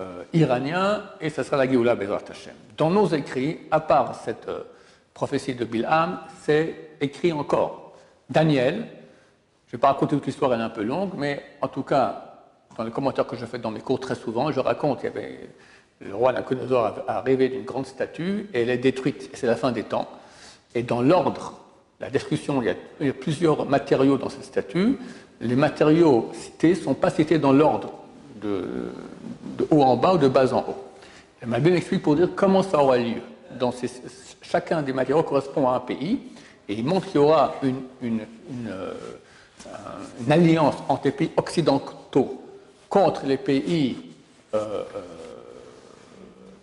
euh, 0.00 0.24
iranien 0.32 1.04
et 1.20 1.30
ce 1.30 1.42
sera 1.42 1.56
la 1.56 1.70
Géoula 1.70 1.94
Bezrat 1.94 2.22
Hashem. 2.28 2.54
Dans 2.76 2.90
nos 2.90 3.06
écrits, 3.06 3.60
à 3.70 3.80
part 3.80 4.14
cette 4.16 4.48
euh, 4.48 4.64
prophétie 5.12 5.54
de 5.54 5.64
Bilham, 5.64 6.18
c'est 6.42 6.96
écrit 7.00 7.32
encore. 7.32 7.92
Daniel, 8.28 8.74
je 8.74 8.78
ne 8.78 9.72
vais 9.72 9.78
pas 9.78 9.88
raconter 9.88 10.16
toute 10.16 10.26
l'histoire, 10.26 10.52
elle 10.52 10.60
est 10.60 10.64
un 10.64 10.70
peu 10.70 10.82
longue, 10.82 11.12
mais 11.16 11.44
en 11.60 11.68
tout 11.68 11.84
cas, 11.84 12.42
dans 12.76 12.82
les 12.82 12.90
commentaires 12.90 13.26
que 13.26 13.36
je 13.36 13.46
fais 13.46 13.58
dans 13.58 13.70
mes 13.70 13.80
cours 13.80 14.00
très 14.00 14.16
souvent, 14.16 14.50
je 14.50 14.58
raconte 14.58 15.00
qu'il 15.00 15.10
y 15.10 15.12
avait 15.12 15.50
le 16.00 16.14
roi 16.14 16.32
Nabucodonosor 16.32 17.04
a 17.06 17.20
rêvé 17.20 17.48
d'une 17.48 17.64
grande 17.64 17.86
statue 17.86 18.48
et 18.52 18.62
elle 18.62 18.70
est 18.70 18.78
détruite, 18.78 19.30
c'est 19.34 19.46
la 19.46 19.56
fin 19.56 19.72
des 19.72 19.84
temps. 19.84 20.08
Et 20.74 20.82
dans 20.82 21.00
l'ordre, 21.00 21.60
la 22.00 22.10
destruction, 22.10 22.62
il 22.62 23.06
y, 23.06 23.08
a, 23.08 23.12
plusieurs 23.12 23.66
matériaux 23.66 24.18
dans 24.18 24.28
cette 24.28 24.44
statue. 24.44 24.98
Les 25.40 25.56
matériaux 25.56 26.30
cités 26.34 26.70
ne 26.70 26.74
sont 26.74 26.94
pas 26.94 27.10
cités 27.10 27.38
dans 27.38 27.52
l'ordre 27.52 27.92
de, 28.42 28.92
haut 29.70 29.82
en 29.82 29.96
bas 29.96 30.14
ou 30.14 30.18
de 30.18 30.28
bas 30.28 30.52
en 30.52 30.60
haut. 30.60 30.84
Elle 31.40 31.48
m'a 31.48 31.60
bien 31.60 31.74
expliqué 31.74 32.02
pour 32.02 32.16
dire 32.16 32.30
comment 32.34 32.62
ça 32.62 32.82
aura 32.82 32.98
lieu. 32.98 33.20
Dans 33.58 33.72
chacun 34.42 34.82
des 34.82 34.92
matériaux 34.92 35.22
correspond 35.22 35.68
à 35.68 35.76
un 35.76 35.80
pays 35.80 36.20
et 36.68 36.74
il 36.74 36.84
montre 36.84 37.06
qu'il 37.06 37.20
y 37.20 37.24
aura 37.24 37.54
une, 37.62 37.82
une, 38.02 38.20
euh, 38.68 38.92
alliance 40.28 40.76
entre 40.88 41.06
les 41.06 41.12
pays 41.12 41.30
occidentaux 41.36 42.42
contre 42.88 43.26
les 43.26 43.36
pays 43.36 43.96
euh, 44.54 44.82
euh, 44.96 45.00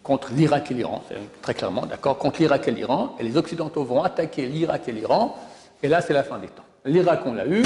contre 0.03 0.31
l'Irak 0.33 0.71
et 0.71 0.73
l'Iran, 0.73 1.03
très 1.41 1.53
clairement, 1.53 1.85
d'accord, 1.85 2.17
contre 2.17 2.39
l'Irak 2.39 2.67
et 2.67 2.71
l'Iran, 2.71 3.15
et 3.19 3.23
les 3.23 3.37
Occidentaux 3.37 3.83
vont 3.83 4.03
attaquer 4.03 4.47
l'Irak 4.47 4.87
et 4.87 4.91
l'Iran, 4.91 5.37
et 5.83 5.87
là 5.87 6.01
c'est 6.01 6.13
la 6.13 6.23
fin 6.23 6.39
des 6.39 6.47
temps. 6.47 6.65
L'Irak 6.85 7.21
on 7.25 7.33
l'a 7.33 7.45
eu, 7.45 7.63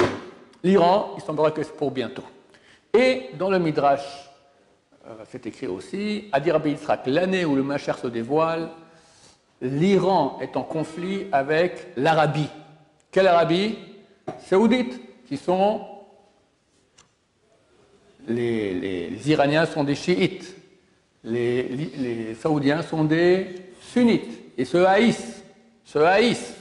l'Iran, 0.64 1.14
il 1.18 1.24
semblera 1.24 1.52
que 1.52 1.64
c'est 1.64 1.76
pour 1.76 1.92
bientôt. 1.92 2.24
Et 2.94 3.30
dans 3.38 3.50
le 3.50 3.60
Midrash, 3.60 4.30
euh, 5.08 5.14
c'est 5.30 5.46
écrit 5.46 5.68
aussi, 5.68 6.30
à 6.32 6.40
dire 6.40 6.60
l'année 7.06 7.46
où 7.46 7.56
le 7.56 7.64
Macher 7.64 7.94
se 8.02 8.08
dévoile, 8.08 8.70
l'Iran 9.62 10.38
est 10.42 10.58
en 10.58 10.64
conflit 10.64 11.28
avec 11.32 11.88
l'Arabie. 11.96 12.50
Quelle 13.12 13.28
Arabie? 13.28 13.78
Saoudite, 14.40 15.00
qui 15.28 15.38
sont 15.38 15.82
les, 18.28 18.74
les 18.74 19.32
Iraniens 19.32 19.66
sont 19.66 19.84
des 19.84 19.96
chiites 19.96 20.56
les, 21.26 22.36
Saoudiens 22.36 22.82
sont 22.82 23.04
des 23.04 23.48
sunnites 23.82 24.54
et 24.58 24.66
se 24.66 24.78
haïssent, 24.78 25.44
se 25.84 26.00
haïssent. 26.00 26.56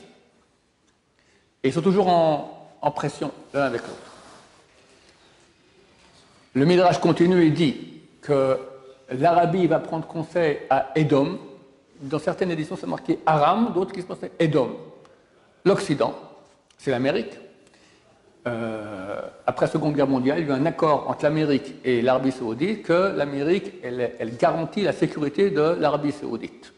Et 1.63 1.69
ils 1.69 1.73
sont 1.73 1.83
toujours 1.83 2.09
en, 2.09 2.51
pression 2.95 3.33
l'un 3.53 3.63
avec 3.63 3.81
l'autre. 3.83 4.13
Le 6.55 6.65
Midrash 6.67 6.99
continue 6.99 7.45
et 7.45 7.51
dit 7.51 8.03
que 8.21 8.59
l'Arabie 9.11 9.67
va 9.67 9.81
prendre 9.81 10.07
conseil 10.07 10.59
à 10.69 10.93
Edom. 10.95 11.39
Dans 12.01 12.19
certaines 12.19 12.51
éditions, 12.51 12.77
c'est 12.77 12.87
marqué 12.87 13.19
Aram, 13.25 13.73
d'autres 13.73 13.93
qui 13.93 14.03
se 14.03 14.07
pensent 14.07 14.19
Edom. 14.39 14.77
L'Occident, 15.65 16.15
c'est 16.77 16.91
l'Amérique. 16.91 17.33
Euh, 18.47 19.21
après 19.47 19.67
la 19.67 19.73
Seconde 19.73 19.95
Guerre 19.95 20.07
mondiale, 20.07 20.39
il 20.41 20.49
y 20.49 20.51
a 20.51 20.55
eu 20.55 20.59
un 20.59 20.67
accord 20.67 21.09
entre 21.09 21.25
l'Amérique 21.25 21.75
et 21.85 22.03
l'Arabie 22.03 22.33
saoudite 22.33 22.83
que 22.83 23.15
l'Amérique, 23.17 23.73
elle, 23.83 24.37
garantit 24.39 24.83
la 24.83 24.93
sécurité 24.93 25.51
de 25.51 25.77
l'Arabie 25.79 26.13
saoudite. 26.13 26.73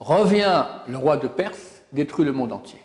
Revient 0.00 0.64
le 0.88 0.96
roi 0.96 1.16
de 1.16 1.28
Perse, 1.28 1.82
détruit 1.92 2.24
le 2.24 2.32
monde 2.32 2.52
entier. 2.52 2.80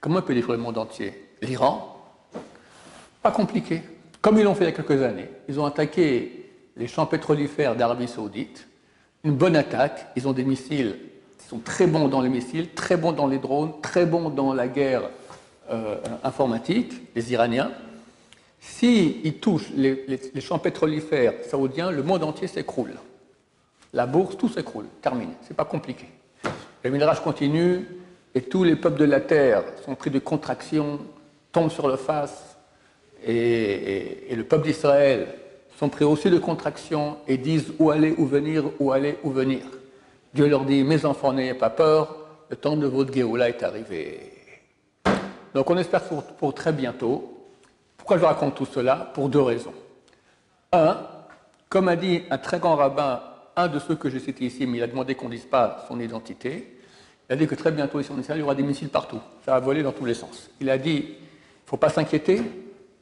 Comment 0.00 0.22
peut 0.22 0.34
détruire 0.34 0.56
le 0.56 0.62
monde 0.62 0.78
entier? 0.78 1.30
L'Iran 1.42 2.00
Pas 3.22 3.30
compliqué. 3.30 3.82
Comme 4.20 4.38
ils 4.38 4.44
l'ont 4.44 4.54
fait 4.54 4.64
il 4.64 4.68
y 4.68 4.70
a 4.70 4.72
quelques 4.72 5.02
années, 5.02 5.28
ils 5.48 5.58
ont 5.58 5.66
attaqué 5.66 6.50
les 6.76 6.86
champs 6.86 7.06
pétrolifères 7.06 7.74
d'Arabie 7.74 8.08
saoudite. 8.08 8.68
Une 9.24 9.34
bonne 9.34 9.56
attaque. 9.56 10.06
Ils 10.16 10.28
ont 10.28 10.32
des 10.32 10.44
missiles 10.44 10.96
ils 11.44 11.48
sont 11.50 11.58
très 11.58 11.86
bons 11.86 12.08
dans 12.08 12.22
les 12.22 12.30
missiles, 12.30 12.70
très 12.70 12.96
bons 12.96 13.12
dans 13.12 13.26
les 13.26 13.38
drones, 13.38 13.72
très 13.82 14.06
bons 14.06 14.30
dans 14.30 14.54
la 14.54 14.66
guerre 14.66 15.10
euh, 15.70 15.96
informatique, 16.22 16.92
les 17.14 17.32
Iraniens, 17.32 17.70
s'ils 18.60 19.38
touchent 19.38 19.70
les, 19.74 20.20
champs 20.40 20.58
pétrolifères 20.58 21.34
saoudiens, 21.48 21.90
le 21.90 22.02
monde 22.02 22.24
entier 22.24 22.48
s'écroule. 22.48 22.94
La 23.92 24.06
bourse, 24.06 24.36
tout 24.36 24.48
s'écroule, 24.48 24.86
terminé. 25.00 25.32
C'est 25.42 25.56
pas 25.56 25.64
compliqué. 25.64 26.06
Le 26.82 26.90
minérage 26.90 27.20
continue 27.20 27.86
et 28.34 28.42
tous 28.42 28.64
les 28.64 28.76
peuples 28.76 28.98
de 28.98 29.04
la 29.04 29.20
terre 29.20 29.62
sont 29.84 29.94
pris 29.94 30.10
de 30.10 30.18
contraction, 30.18 30.98
tombent 31.52 31.70
sur 31.70 31.88
le 31.88 31.96
face, 31.96 32.56
et, 33.24 34.32
et 34.32 34.36
le 34.36 34.44
peuple 34.44 34.64
d'Israël 34.64 35.28
sont 35.78 35.88
pris 35.88 36.04
aussi 36.04 36.30
de 36.30 36.38
contraction 36.38 37.16
et 37.26 37.38
disent 37.38 37.72
où 37.78 37.90
aller, 37.90 38.14
où 38.18 38.26
venir, 38.26 38.64
où 38.80 38.92
aller, 38.92 39.18
où 39.22 39.30
venir. 39.30 39.62
Dieu 40.34 40.48
leur 40.48 40.64
dit 40.64 40.82
Mes 40.84 41.04
enfants, 41.04 41.32
n'ayez 41.32 41.54
pas 41.54 41.70
peur, 41.70 42.16
le 42.50 42.56
temps 42.56 42.76
de 42.76 42.86
votre 42.86 43.12
Géoula 43.14 43.48
est 43.48 43.62
arrivé. 43.62 44.33
Donc 45.54 45.70
on 45.70 45.78
espère 45.78 46.02
pour, 46.02 46.52
très 46.52 46.72
bientôt. 46.72 47.30
Pourquoi 47.96 48.18
je 48.18 48.24
raconte 48.24 48.56
tout 48.56 48.66
cela? 48.66 49.10
Pour 49.14 49.28
deux 49.28 49.40
raisons. 49.40 49.72
Un, 50.72 50.98
comme 51.68 51.88
a 51.88 51.96
dit 51.96 52.22
un 52.30 52.38
très 52.38 52.58
grand 52.58 52.74
rabbin, 52.74 53.22
un 53.56 53.68
de 53.68 53.78
ceux 53.78 53.94
que 53.94 54.10
j'ai 54.10 54.18
cités 54.18 54.44
ici, 54.44 54.66
mais 54.66 54.78
il 54.78 54.82
a 54.82 54.88
demandé 54.88 55.14
qu'on 55.14 55.28
ne 55.28 55.34
dise 55.34 55.46
pas 55.46 55.84
son 55.88 56.00
identité, 56.00 56.80
il 57.28 57.32
a 57.32 57.36
dit 57.36 57.46
que 57.46 57.54
très 57.54 57.70
bientôt 57.70 58.00
ici 58.00 58.10
en 58.10 58.18
Israël, 58.18 58.40
il 58.40 58.42
y 58.42 58.44
aura 58.44 58.56
des 58.56 58.64
missiles 58.64 58.88
partout. 58.88 59.20
Ça 59.44 59.52
va 59.52 59.60
voler 59.60 59.82
dans 59.82 59.92
tous 59.92 60.04
les 60.04 60.14
sens. 60.14 60.50
Il 60.60 60.68
a 60.68 60.76
dit, 60.76 60.96
il 60.96 61.12
ne 61.12 61.68
faut 61.68 61.76
pas 61.76 61.88
s'inquiéter, 61.88 62.42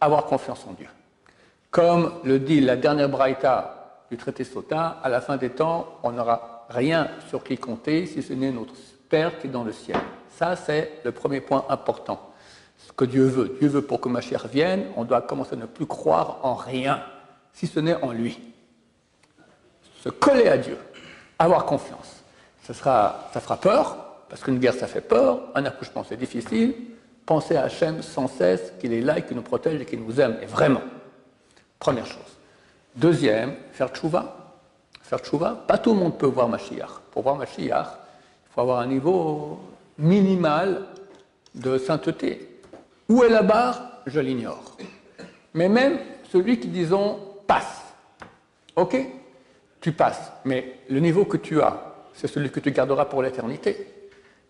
avoir 0.01 0.27
confiance 0.27 0.65
en 0.69 0.75
Dieu. 0.75 0.89
Comme 1.71 2.13
le 2.23 2.39
dit 2.39 2.61
la 2.61 2.77
dernière 2.77 3.09
braïta 3.09 4.05
du 4.11 4.19
traité 4.19 4.45
Sota, 4.45 5.01
à 5.03 5.09
la 5.09 5.23
fin 5.23 5.39
des 5.39 5.51
temps, 5.51 5.99
on 6.03 6.13
n'aura 6.13 6.67
rien 6.69 7.09
sur 7.29 7.43
qui 7.43 7.57
compter 7.57 8.05
si 8.05 8.23
ce 8.23 8.35
n'est 8.35 8.53
notre 8.53 8.75
Père 9.09 9.39
qui 9.39 9.47
est 9.47 9.51
dans 9.51 9.65
le 9.65 9.73
ciel. 9.73 9.97
Ça, 10.29 10.55
c'est 10.55 11.01
le 11.05 11.13
premier 11.13 11.41
point 11.41 11.65
important 11.71 12.32
ce 12.87 12.93
que 12.93 13.05
Dieu 13.05 13.25
veut. 13.25 13.57
Dieu 13.59 13.69
veut 13.69 13.83
pour 13.83 14.01
que 14.01 14.09
ma 14.09 14.21
chère 14.21 14.47
vienne, 14.49 14.87
on 14.97 15.05
doit 15.05 15.23
commencer 15.23 15.55
à 15.55 15.57
ne 15.57 15.67
plus 15.67 15.87
croire 15.87 16.39
en 16.43 16.55
rien, 16.55 17.03
si 17.53 17.67
ce 17.67 17.81
n'est 17.81 17.95
en 18.03 18.13
lui. 18.13 18.39
Se 20.03 20.09
coller 20.09 20.49
à 20.49 20.59
Dieu, 20.59 20.77
avoir 21.39 21.65
confiance. 21.65 22.23
Ça, 22.65 22.75
sera, 22.75 23.29
ça 23.33 23.41
fera 23.41 23.57
peur, 23.57 23.97
parce 24.29 24.43
qu'une 24.43 24.59
guerre, 24.59 24.75
ça 24.75 24.87
fait 24.87 25.01
peur, 25.01 25.41
un 25.55 25.65
accouchement, 25.65 26.05
c'est 26.09 26.17
difficile, 26.17 26.75
Pensez 27.27 27.57
à 27.57 27.65
Hachem 27.65 28.03
sans 28.03 28.27
cesse, 28.27 28.73
qu'il 28.81 28.93
est 28.93 29.01
là 29.01 29.19
et 29.19 29.23
qu'il 29.23 29.37
nous 29.37 29.43
protège 29.43 29.81
et 29.81 29.85
qu'il 29.85 30.03
nous 30.03 30.21
aime, 30.21 30.39
et 30.43 30.47
vraiment. 30.47 30.83
Première 31.79 32.07
chose. 32.07 32.19
Deuxième, 32.97 33.55
faire 33.73 33.89
tchouva. 33.89 34.37
Faire 35.03 35.21
tchouva, 35.21 35.65
pas 35.67 35.79
tout 35.79 35.93
le 35.93 36.01
monde 36.01 36.19
peut 36.19 36.27
voir 36.27 36.49
Mashiach. 36.49 36.91
Pour 37.11 37.23
voir 37.23 37.37
Mashiach, 37.37 37.87
il 37.87 38.53
faut 38.55 38.61
avoir 38.61 38.81
un 38.81 38.87
niveau 38.87 39.61
minimal 39.99 40.83
de 41.55 41.79
sainteté. 41.79 42.52
Où 43.09 43.23
est 43.23 43.29
la 43.29 43.43
barre? 43.43 44.03
Je 44.07 44.21
l'ignore. 44.21 44.77
Mais 45.55 45.69
même 45.69 45.99
celui 46.31 46.59
qui, 46.59 46.69
disons, 46.69 47.19
passe. 47.47 47.83
Ok? 48.77 48.97
Tu 49.81 49.93
passes. 49.93 50.33
Mais 50.45 50.79
le 50.89 51.01
niveau 51.01 51.25
que 51.25 51.37
tu 51.37 51.61
as, 51.61 51.95
c'est 52.15 52.29
celui 52.29 52.51
que 52.51 52.61
tu 52.61 52.71
garderas 52.71 53.05
pour 53.05 53.23
l'éternité. 53.23 53.87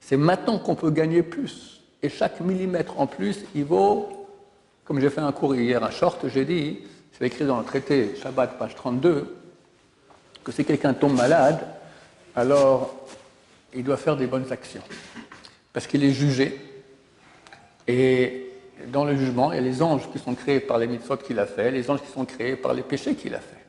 C'est 0.00 0.16
maintenant 0.16 0.58
qu'on 0.58 0.74
peut 0.74 0.90
gagner 0.90 1.22
plus. 1.22 1.80
Et 2.02 2.08
chaque 2.08 2.40
millimètre 2.40 2.98
en 3.00 3.06
plus, 3.06 3.44
il 3.54 3.64
vaut, 3.64 4.26
comme 4.84 5.00
j'ai 5.00 5.10
fait 5.10 5.20
un 5.20 5.32
cours 5.32 5.54
hier, 5.54 5.82
un 5.82 5.90
short, 5.90 6.28
j'ai 6.28 6.44
dit, 6.44 6.80
c'est 7.12 7.26
écrit 7.26 7.44
dans 7.44 7.58
le 7.58 7.64
traité 7.64 8.14
Shabbat, 8.20 8.58
page 8.58 8.74
32, 8.74 9.36
que 10.42 10.50
si 10.50 10.64
quelqu'un 10.64 10.94
tombe 10.94 11.16
malade, 11.16 11.60
alors 12.34 12.94
il 13.72 13.84
doit 13.84 13.96
faire 13.96 14.16
des 14.16 14.26
bonnes 14.26 14.50
actions. 14.50 14.82
Parce 15.72 15.86
qu'il 15.86 16.02
est 16.04 16.12
jugé. 16.12 16.58
Et 17.94 18.50
dans 18.86 19.04
le 19.04 19.14
jugement, 19.14 19.52
il 19.52 19.56
y 19.56 19.58
a 19.58 19.60
les 19.60 19.82
anges 19.82 20.08
qui 20.10 20.18
sont 20.18 20.34
créés 20.34 20.60
par 20.60 20.78
les 20.78 20.86
mitzvot 20.86 21.18
qu'il 21.18 21.38
a 21.38 21.44
fait, 21.44 21.70
les 21.70 21.90
anges 21.90 22.00
qui 22.00 22.10
sont 22.10 22.24
créés 22.24 22.56
par 22.56 22.72
les 22.72 22.80
péchés 22.80 23.14
qu'il 23.14 23.34
a 23.34 23.38
fait. 23.38 23.66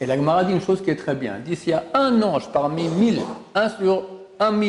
Et 0.00 0.06
la 0.06 0.16
Gemara 0.16 0.42
dit 0.42 0.52
une 0.52 0.60
chose 0.60 0.82
qui 0.82 0.90
est 0.90 0.96
très 0.96 1.14
bien. 1.14 1.36
Elle 1.36 1.44
dit 1.44 1.54
s'il 1.54 1.70
y 1.70 1.74
a 1.74 1.84
un 1.94 2.20
ange 2.22 2.50
parmi 2.52 2.88
mille, 2.88 3.20
un 3.54 3.68
sur 3.68 4.04
un, 4.40 4.60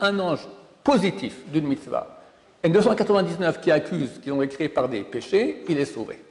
un, 0.00 0.18
ange 0.20 0.46
positif 0.84 1.38
d'une 1.52 1.66
mitzvah, 1.66 2.20
et 2.62 2.68
299 2.68 3.60
qui 3.60 3.72
accusent 3.72 4.20
qu'ils 4.22 4.32
ont 4.32 4.42
été 4.42 4.54
créés 4.54 4.68
par 4.68 4.88
des 4.88 5.02
péchés, 5.02 5.64
il 5.68 5.76
est 5.76 5.84
sauvé. 5.84 6.22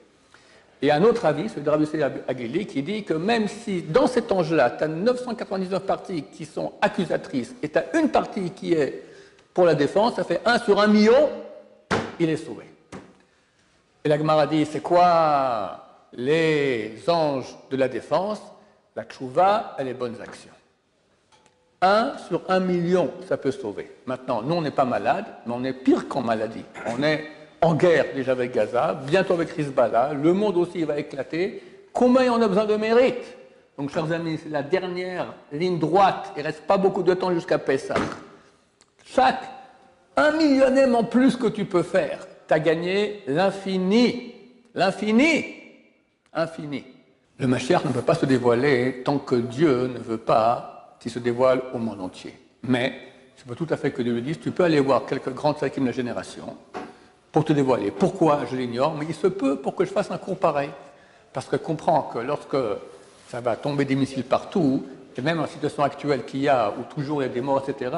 Et 0.81 0.89
un 0.89 1.03
autre 1.03 1.25
avis, 1.25 1.49
celui 1.49 1.63
de 1.63 1.69
Rabbi 1.69 1.87
Aguili, 2.29 2.65
qui 2.65 2.81
dit 2.81 3.03
que 3.03 3.13
même 3.13 3.49
si 3.49 3.81
dans 3.81 4.07
cet 4.07 4.31
ange-là, 4.31 4.69
tu 4.69 4.85
as 4.85 4.87
999 4.87 5.83
parties 5.83 6.23
qui 6.31 6.45
sont 6.45 6.71
accusatrices 6.81 7.55
et 7.61 7.67
tu 7.67 7.77
as 7.77 7.97
une 7.97 8.07
partie 8.07 8.51
qui 8.51 8.71
est 8.71 9.03
pour 9.53 9.65
la 9.65 9.75
défense, 9.75 10.15
ça 10.15 10.23
fait 10.23 10.39
1 10.45 10.59
sur 10.59 10.79
1 10.79 10.87
million, 10.87 11.29
il 12.19 12.29
est 12.29 12.37
sauvé. 12.37 12.65
Et 14.03 14.09
la 14.09 14.17
Gemara 14.17 14.47
dit 14.47 14.65
c'est 14.65 14.81
quoi 14.81 15.83
les 16.13 17.03
anges 17.07 17.55
de 17.69 17.77
la 17.77 17.87
défense, 17.87 18.41
la 18.95 19.03
tchouva 19.03 19.75
et 19.79 19.83
les 19.83 19.93
bonnes 19.93 20.19
actions. 20.21 20.51
Un 21.81 22.17
sur 22.27 22.41
un 22.49 22.59
million, 22.59 23.11
ça 23.27 23.37
peut 23.37 23.51
sauver. 23.51 23.91
Maintenant, 24.05 24.41
nous, 24.41 24.55
on 24.55 24.61
n'est 24.61 24.71
pas 24.71 24.85
malade, 24.85 25.25
mais 25.45 25.53
on 25.55 25.63
est 25.63 25.73
pire 25.73 26.07
qu'en 26.07 26.21
maladie. 26.21 26.65
On 26.87 27.03
est 27.03 27.27
en 27.61 27.75
guerre 27.75 28.05
déjà 28.15 28.31
avec 28.31 28.53
Gaza, 28.53 28.93
bientôt 28.93 29.33
avec 29.33 29.57
Hezbollah, 29.57 30.13
le 30.13 30.33
monde 30.33 30.57
aussi 30.57 30.83
va 30.83 30.97
éclater. 30.97 31.61
Combien 31.93 32.31
on 32.33 32.41
a 32.41 32.47
besoin 32.47 32.65
de 32.65 32.75
mérite? 32.75 33.35
Donc, 33.77 33.91
chers 33.91 34.11
amis, 34.11 34.39
c'est 34.41 34.49
la 34.49 34.63
dernière 34.63 35.33
ligne 35.51 35.77
droite. 35.77 36.31
Il 36.35 36.39
ne 36.39 36.47
reste 36.47 36.61
pas 36.61 36.77
beaucoup 36.77 37.03
de 37.03 37.13
temps 37.13 37.31
jusqu'à 37.31 37.59
Pessah. 37.59 37.95
Chaque 39.05 39.43
un 40.17 40.31
millionième 40.31 40.95
en 40.95 41.03
plus 41.03 41.35
que 41.35 41.47
tu 41.47 41.65
peux 41.65 41.83
faire, 41.83 42.27
tu 42.47 42.53
as 42.53 42.59
gagné 42.59 43.23
l'infini. 43.27 44.33
L'infini 44.73 45.45
infini. 46.33 46.83
Le 47.39 47.47
Mashiach 47.47 47.85
ne 47.85 47.91
peut 47.91 48.01
pas 48.01 48.15
se 48.15 48.25
dévoiler 48.25 49.01
tant 49.03 49.19
que 49.19 49.35
Dieu 49.35 49.87
ne 49.87 49.99
veut 49.99 50.17
pas 50.17 50.97
qu'il 50.99 51.11
se 51.11 51.19
dévoile 51.19 51.61
au 51.73 51.77
monde 51.77 52.01
entier. 52.01 52.33
Mais, 52.63 52.93
je 53.37 53.43
peux 53.43 53.55
tout 53.55 53.67
à 53.69 53.77
fait 53.77 53.91
que 53.91 54.01
Dieu 54.01 54.13
le 54.13 54.21
dise, 54.21 54.39
tu 54.39 54.51
peux 54.51 54.63
aller 54.63 54.79
voir 54.79 55.05
quelques 55.05 55.33
grands 55.33 55.53
tzadikim 55.53 55.83
de 55.83 55.89
la 55.89 55.93
génération 55.93 56.57
pour 57.31 57.45
te 57.45 57.53
dévoiler. 57.53 57.91
Pourquoi? 57.91 58.41
Je 58.49 58.55
l'ignore, 58.55 58.95
mais 58.95 59.05
il 59.07 59.15
se 59.15 59.27
peut 59.27 59.57
pour 59.57 59.75
que 59.75 59.85
je 59.85 59.91
fasse 59.91 60.11
un 60.11 60.17
cours 60.17 60.37
pareil. 60.37 60.69
Parce 61.33 61.47
que 61.47 61.55
comprends 61.55 62.03
que 62.03 62.19
lorsque 62.19 62.57
ça 63.29 63.41
va 63.41 63.55
tomber 63.55 63.85
des 63.85 63.95
missiles 63.95 64.23
partout, 64.23 64.85
et 65.15 65.21
même 65.21 65.39
en 65.39 65.47
situation 65.47 65.83
actuelle 65.83 66.23
qu'il 66.25 66.41
y 66.41 66.49
a, 66.49 66.71
où 66.71 66.83
toujours 66.93 67.21
il 67.21 67.27
y 67.27 67.29
a 67.29 67.33
des 67.33 67.41
morts, 67.41 67.63
etc., 67.67 67.91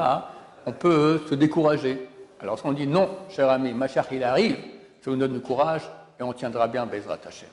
on 0.69 0.71
peut 0.71 1.21
se 1.27 1.35
décourager. 1.35 2.07
Alors 2.39 2.59
si 2.59 2.65
on 2.65 2.73
dit 2.73 2.85
non, 2.85 3.09
cher 3.29 3.49
ami, 3.49 3.73
Mashiach 3.73 4.05
il 4.11 4.23
arrive, 4.23 4.55
ça 5.03 5.09
nous 5.09 5.17
donne 5.17 5.33
du 5.33 5.39
courage 5.39 5.81
et 6.19 6.23
on 6.23 6.31
tiendra 6.31 6.67
bien 6.67 6.85
Bezrat 6.85 7.17
Hashem. 7.27 7.49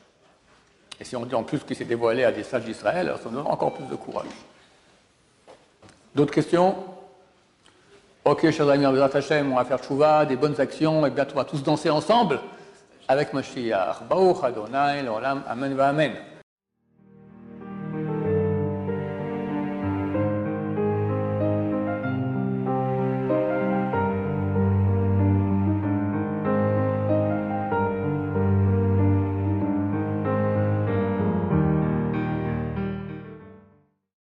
Et 1.01 1.05
si 1.05 1.17
on 1.17 1.25
dit 1.25 1.35
en 1.35 1.43
plus 1.43 1.61
qu'il 1.61 1.77
s'est 1.77 1.85
dévoilé 1.85 2.25
à 2.25 2.33
des 2.33 2.43
sages 2.43 2.65
d'Israël, 2.65 3.13
ça 3.23 3.31
nous 3.31 3.37
donne 3.37 3.47
encore 3.47 3.73
plus 3.73 3.87
de 3.87 3.97
courage. 3.97 4.27
D'autres 6.15 6.33
questions? 6.33 6.75
Ok, 8.25 8.51
chers 8.51 8.69
amis, 8.69 8.87
on 8.87 8.93
va 8.93 9.09
faire 9.65 9.79
tchouva, 9.79 10.27
des 10.27 10.37
bonnes 10.37 10.61
actions, 10.61 11.07
et 11.07 11.11
bientôt 11.11 11.35
on 11.35 11.39
va 11.39 11.45
tous 11.45 11.63
danser 11.63 11.91
ensemble 11.91 12.41
avec 13.09 13.33
Mashiach. 13.33 14.03
Baruch 14.09 14.43
Adonai, 14.43 15.03
l'olam, 15.03 15.43
amen 15.49 15.75
va 15.75 15.89
amen. 15.89 16.13